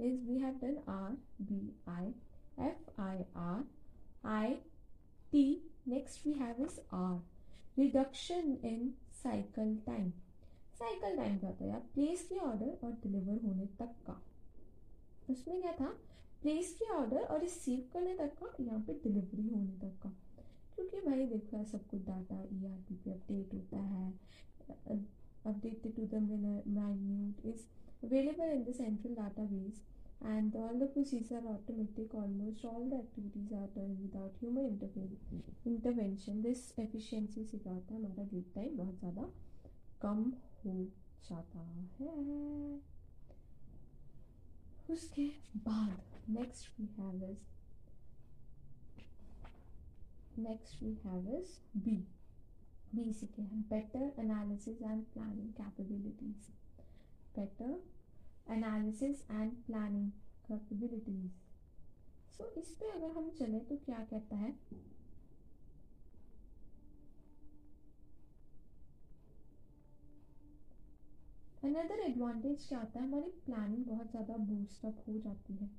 is 0.00 0.18
we 0.26 0.34
have 0.40 0.58
done 0.62 0.76
R, 0.86 1.12
B, 1.46 1.54
I, 1.92 2.02
F, 2.64 2.82
I, 3.04 3.14
R, 3.44 3.60
I, 4.24 4.48
T. 5.32 5.60
Next 5.86 6.24
we 6.24 6.32
have 6.34 6.60
is 6.60 6.80
R. 6.92 7.20
Reduction 7.76 8.58
in 8.62 8.94
cycle 9.22 9.76
time. 9.86 10.12
Cycle 10.78 11.16
time 11.16 11.38
क्या 11.38 11.50
होता 11.50 11.64
है 11.64 11.80
प्लेस 11.94 12.28
के 12.28 12.36
ऑर्डर 12.38 12.78
और 12.84 12.92
डिलीवर 12.92 13.38
होने 13.46 13.66
तक 13.66 13.94
का 14.06 14.22
उसमें 15.30 15.60
क्या 15.62 15.72
था 15.72 15.86
प्लेस 16.42 16.72
के 16.78 16.90
ऑर्डर 16.94 17.20
और 17.20 17.40
रिसीव 17.40 17.80
करने 17.92 18.14
तक 18.16 18.34
का, 18.42 18.64
यहाँ 18.64 18.80
पे 18.80 18.92
डिलीवरी 19.04 19.48
होने 19.48 19.72
तक 19.80 19.98
का 20.02 20.10
क्योंकि 20.74 21.00
भाई 21.06 21.26
देखो 21.26 21.56
यार, 21.56 21.64
सब 21.66 21.86
कुछ 21.88 22.00
डाटा 22.00 22.42
ई 22.42 22.64
आर 22.66 22.78
पी 22.88 22.94
पे 22.94 23.10
अपडेट 23.10 23.54
होता 23.54 23.78
है 23.78 24.12
updated 25.46 25.96
to 25.96 26.06
the 26.06 26.22
minute 27.00 27.44
is 27.44 27.60
available 28.02 28.50
in 28.56 28.64
the 28.64 28.72
central 28.72 29.14
database 29.14 29.80
and 30.20 30.54
all 30.56 30.74
the 30.74 30.86
procedures 30.86 31.30
are 31.32 31.46
automatic 31.48 32.14
almost 32.14 32.64
all 32.64 32.84
the 32.90 32.96
activities 32.96 33.52
are 33.52 33.68
done 33.74 33.96
without 34.02 34.32
human 34.40 34.66
intervention 35.66 36.42
this 36.42 36.62
efficiency 36.78 37.44
से 37.44 37.58
क्या 37.58 37.72
होता 37.72 37.94
है 37.94 38.00
हमारा 38.00 38.24
duet 38.24 38.54
time 38.54 38.76
बहुत 38.76 38.98
ज़्यादा 38.98 39.30
कम 40.02 40.32
हो 40.64 40.74
जाता 41.24 41.58
है 41.58 42.80
उसके 44.90 45.26
बाद 45.66 46.30
next 46.30 46.80
we 46.80 46.86
have 46.98 47.24
is 47.24 47.46
next 50.40 50.82
we 50.82 50.92
have 51.04 51.28
is 51.38 51.58
B 51.78 51.96
B 52.94 53.12
सीखे 53.12 53.42
हैं 53.42 53.60
better 53.70 54.20
analysis 54.20 54.82
and 54.82 55.04
planning 55.04 55.52
capabilities 55.52 56.48
better 57.36 57.80
analysis 58.48 59.22
and 59.30 59.52
planning 59.66 60.10
capabilities 60.48 61.30
so 62.36 62.50
इस 62.60 62.70
पे 62.70 62.90
अगर 62.90 63.10
हम 63.10 63.30
चले 63.30 63.60
तो 63.60 63.76
क्या 63.76 63.98
कहता 64.10 64.36
है? 64.36 64.50
अनदर 71.64 72.00
एडवांटेज 72.00 72.66
क्या 72.68 72.78
होता 72.78 73.00
है? 73.00 73.06
हमारी 73.06 73.30
प्लानिंग 73.46 73.84
बहुत 73.84 74.10
ज़्यादा 74.10 74.36
बूस्टअप 74.36 75.04
हो 75.08 75.18
जाती 75.18 75.54
है। 75.54 75.70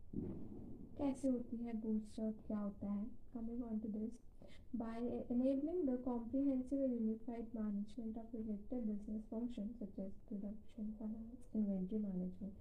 कैसे 0.97 1.29
होती 1.29 1.57
है 1.57 1.73
बूस्टअप 1.73 2.43
क्या 2.47 2.57
होता 2.57 2.87
है? 2.87 3.05
Coming 3.33 3.63
on 3.63 3.79
to 3.79 3.89
this 3.89 4.28
by 4.73 5.01
enabling 5.29 5.85
the 5.89 5.97
comprehensive 6.05 6.77
and 6.77 6.93
unified 6.93 7.49
management 7.57 8.13
of 8.17 8.29
related 8.33 8.85
business 8.85 9.25
functions 9.29 9.73
such 9.81 9.97
as 9.97 10.13
production, 10.29 10.93
finance, 11.01 11.41
inventory 11.57 12.01
management. 12.05 12.53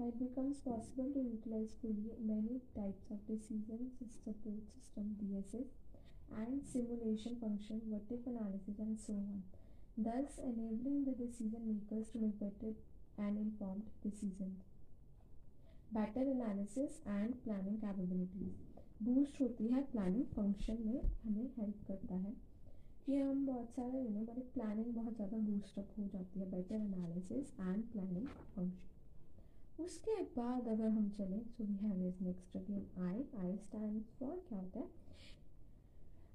That 0.00 0.18
becomes 0.18 0.58
possible 0.64 1.12
to 1.12 1.20
utilize 1.20 1.76
fully 1.78 2.16
many 2.18 2.58
types 2.74 3.06
of 3.12 3.22
decision 3.28 3.92
support 4.24 4.64
system 4.74 5.14
DSS 5.20 5.70
and 6.34 6.64
simulation 6.66 7.36
function, 7.38 7.80
if 8.10 8.26
analysis 8.26 8.78
and 8.78 8.98
so 8.98 9.12
on, 9.12 9.42
thus 9.96 10.40
enabling 10.42 11.04
the 11.04 11.14
decision 11.14 11.62
makers 11.68 12.08
to 12.10 12.18
make 12.18 12.40
better 12.40 12.74
and 13.18 13.38
informed 13.38 13.86
decisions. 14.02 14.64
Better 15.92 16.26
analysis 16.26 16.98
and 17.06 17.38
planning 17.44 17.78
capabilities. 17.78 18.73
Boost 19.00 19.40
होती 19.40 19.66
है 19.68 19.82
planning 19.92 20.24
function 20.34 20.82
में 20.82 21.00
हमें 21.22 21.50
help 21.58 21.84
करता 21.86 22.14
है। 22.16 22.34
कि 23.06 23.16
हम 23.16 23.44
बहुत 23.46 23.70
सारे 23.70 24.00
यू 24.00 24.08
नो 24.10 24.20
हमारी 24.20 24.42
प्लानिंग 24.54 24.94
बहुत 24.94 25.14
ज़्यादा 25.14 25.38
बूस्टअप 25.38 25.88
हो 25.98 26.06
जाती 26.08 26.40
है 26.40 26.50
better 26.50 26.74
analysis 26.74 27.50
and 27.60 27.82
planning 27.92 28.26
function 28.54 29.82
उसके 29.82 30.22
बाद 30.36 30.68
अगर 30.68 30.88
हम 30.88 31.08
चलें 31.16 31.42
so 31.46 31.64
we 31.64 31.74
have 31.76 32.06
is 32.06 32.22
next 32.24 32.56
again 32.56 32.86
I 33.04 33.24
I 33.40 33.56
stand 33.58 34.02
for 34.18 34.36
क्या 34.48 34.58
होता 34.58 34.78
है? 34.78 34.88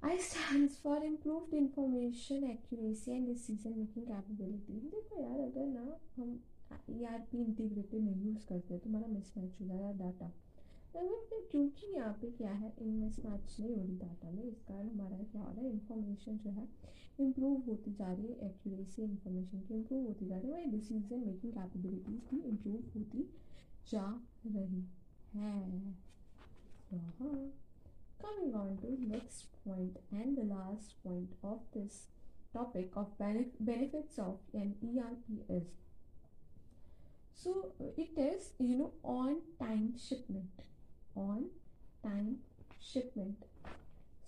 I 0.03 0.17
stand 0.19 0.69
for 0.83 1.03
improved 1.05 1.53
information 1.53 2.43
accuracy 2.43 3.11
and 3.11 3.25
decision 3.27 3.77
making 3.77 4.05
capability 4.05 4.79
देखो 4.89 5.21
यार, 5.21 5.39
अगर 5.39 5.65
ना 5.67 5.97
हम 6.17 6.39
ई 6.89 7.03
आर 7.05 7.19
पी 7.31 7.41
इंटीग्रेटेड 7.43 8.03
नहीं 8.03 8.25
यूज़ 8.25 8.45
करते 8.47 8.77
तो 8.77 8.89
हमारा 8.89 9.07
मिसमैच 9.07 9.57
हो 9.61 9.65
जाएगा 9.67 9.91
डाटा 10.03 10.31
फिर 10.93 11.47
क्योंकि 11.51 11.87
यहाँ 11.95 12.13
पे 12.21 12.27
क्या 12.37 12.51
है, 12.51 12.73
इनमें 12.81 13.07
मैच 13.25 13.55
नहीं 13.59 13.75
हो 13.75 13.81
रही 13.81 13.95
डाटा 13.97 14.31
में 14.31 14.43
इस 14.43 14.61
कारण 14.67 14.87
हमारा 14.89 15.17
क्या 15.31 15.41
हो 15.41 15.51
रहा 15.51 15.61
है 15.61 15.69
इन्फॉर्मेशन 15.71 16.37
जो 16.43 16.49
है 16.51 16.67
इम्प्रूव 17.19 17.61
होती 17.67 17.93
जा 17.93 18.11
रही 18.13 18.27
है 18.27 18.49
एक्यूरेसी 18.49 19.01
इन्फॉर्मेशन 19.03 19.61
की 19.67 19.73
इम्प्रूव 19.73 20.05
होती 20.05 20.25
जा 20.27 20.37
रही 20.37 20.47
है, 20.47 20.53
हमारी 20.53 20.71
डिसीज़न 20.77 21.19
मेकिंग 21.25 21.53
कैपेबिलिटीज 21.53 22.21
भी 22.31 22.39
इम्प्रूव 22.49 22.81
होती 22.95 23.23
जा 23.91 24.05
रही 24.45 24.81
है। 25.35 25.77
coming 28.21 28.53
on 28.59 28.71
to 28.79 28.89
next 29.09 29.43
point 29.65 29.97
and 30.11 30.37
the 30.37 30.43
last 30.43 30.95
point 31.03 31.35
of 31.49 31.59
this 31.73 31.99
topic 32.53 32.95
of 33.01 33.11
benefits 33.19 34.17
of 34.23 34.55
an 34.61 34.73
ERP 34.87 35.29
is 35.57 35.67
so, 37.35 37.53
it 37.95 38.17
is, 38.17 38.49
you 38.59 38.75
know, 38.77 38.91
on 39.03 39.37
time 39.59 39.93
shipment. 39.97 40.65
On 41.17 41.43
time 42.03 42.35
shipment 42.93 43.45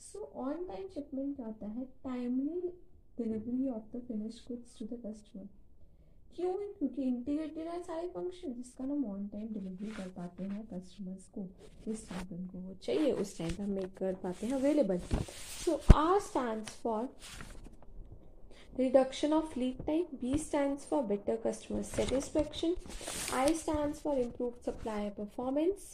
so 0.02 0.32
on 0.36 0.66
time 0.68 0.88
shipment 0.88 1.36
क्या 1.36 1.46
होता 1.46 1.68
है 1.68 1.86
timely 2.04 2.62
delivery 3.18 3.70
of 3.70 3.98
the 3.98 4.02
finish 4.08 4.44
goods 4.48 4.78
to 4.80 4.86
the 4.86 5.00
customer 5.06 5.48
क्यों? 6.36 6.54
क्योंकि 6.54 7.02
integrated 7.02 7.68
है 7.68 7.82
सारे 7.84 8.08
function 8.08 8.54
जिसका 8.54 8.84
हम 8.84 9.06
on 9.06 9.28
time 9.28 9.48
delivery 9.54 9.90
कर 9.90 10.08
पाते 10.08 10.44
हैं 10.44 10.66
कस्टमर्स 10.68 11.26
को, 11.28 11.42
जिस 11.86 12.08
टाइम 12.10 12.36
उनको 12.36 12.58
वो 12.58 12.74
चाहिए, 12.84 13.12
उस 13.12 13.38
टाइम 13.38 13.52
पर 13.52 13.64
हम 13.64 13.70
मेक 13.70 13.98
कर 13.98 14.14
पाते 14.14 14.46
हैं 14.48 14.54
available 14.54 15.00
so 15.66 15.80
R 15.96 16.20
stand 16.20 16.64
for 16.64 17.10
reduction 18.78 19.34
of 19.34 19.60
lead 19.60 19.86
time 19.86 20.04
B 20.22 20.38
stand 20.38 20.78
for 20.78 21.04
better 21.04 21.36
customer 21.36 21.84
satisfaction 21.84 22.76
I 23.34 23.54
stand 23.54 23.94
for 23.94 24.18
improve 24.18 24.54
supplier 24.66 25.12
performance. 25.20 25.90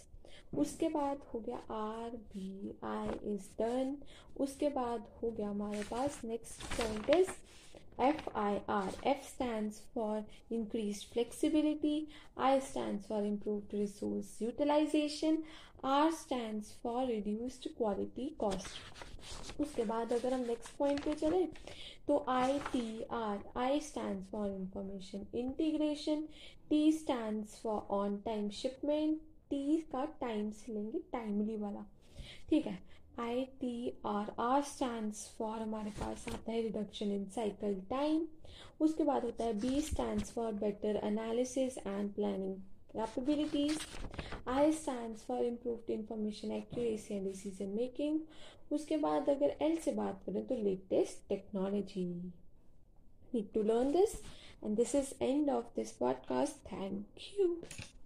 उसके 0.53 0.89
बाद 0.89 1.21
हो 1.33 1.39
गया 1.39 1.57
R 1.71 2.15
B 2.33 2.75
I 2.85 3.33
is 3.33 3.49
done 3.59 3.95
उसके 4.39 4.69
बाद 4.69 5.07
हो 5.21 5.31
गया 5.31 5.49
हमारे 5.49 5.81
पास 5.91 6.21
next 6.25 6.63
point 6.75 7.09
is 7.09 7.29
F 8.01 8.29
I 8.37 8.57
R 8.69 9.07
F 9.07 9.23
stand 9.27 9.71
for 9.93 10.23
increase 10.53 11.05
flexibility 11.13 12.07
I 12.37 12.59
stand 12.61 12.99
for 13.01 13.25
improved 13.25 13.73
resource 13.73 14.41
utilization 14.41 15.43
R 15.85 16.11
stand 16.13 16.63
for 16.83 17.05
reduced 17.05 17.67
quality 17.77 18.29
cost 18.39 19.61
उसके 19.61 19.83
बाद 19.85 20.13
अगर 20.13 20.33
हम 20.33 20.45
नेक्स्ट 20.47 20.77
पॉइंट 20.77 21.03
पे 21.05 21.13
चले 21.13 21.45
तो 22.07 22.23
I 22.29 22.59
T 22.71 23.03
R 23.13 23.39
I 23.57 23.79
stand 23.79 24.23
for 24.25 24.49
information 24.49 25.25
integration 25.37 26.27
T 26.69 26.91
stand 26.91 27.45
for 27.45 27.81
on 27.95 28.17
time 28.25 28.49
shipment 28.53 29.21
T 29.49 29.77
का 29.91 30.05
time 30.05 30.51
से 30.51 30.73
लेंगे 30.73 30.99
टाइमली 30.99 31.55
वाला। 31.57 31.85
ठीक 32.49 32.65
है? 32.65 32.79
I 33.19 33.43
T 33.43 33.97
R 34.05 34.35
R 34.39 34.63
stand 34.63 35.13
for 35.13 35.59
हमारे 35.59 35.89
पास 35.89 36.25
आता 36.33 36.51
है 36.51 36.61
रिडक्शन 36.61 37.11
इन 37.11 37.25
साइकिल 37.25 37.81
टाइम 37.89 38.27
उसके 38.81 39.03
बाद 39.03 39.23
होता 39.23 39.43
है 39.43 39.53
B 39.53 39.81
stand 39.81 40.21
for 40.21 40.51
better 40.53 40.95
analysis 41.03 41.77
and 41.77 42.13
planning 42.13 42.55
capabilities 42.93 43.77
I 44.47 44.71
stand 44.71 45.15
for 45.17 45.43
improved 45.45 45.89
information 45.89 46.51
accuracy 46.51 47.15
and 47.15 47.23
decision 47.23 47.67
making 47.67 48.19
उसके 48.71 48.97
बाद 48.97 49.29
अगर 49.29 49.57
एल 49.61 49.77
से 49.77 49.91
बात 49.91 50.23
करें 50.25 50.47
तो 50.47 50.55
latest 50.55 51.27
technology 51.29 52.05
need 53.33 53.51
to 53.53 53.63
learn 53.63 53.91
this 53.91 54.15
and 54.63 54.75
this 54.75 54.95
is 54.95 55.13
end 55.23 55.49
of 55.49 55.65
this 55.75 55.91
podcast 55.91 56.65
thank 56.71 57.05
you 57.39 57.96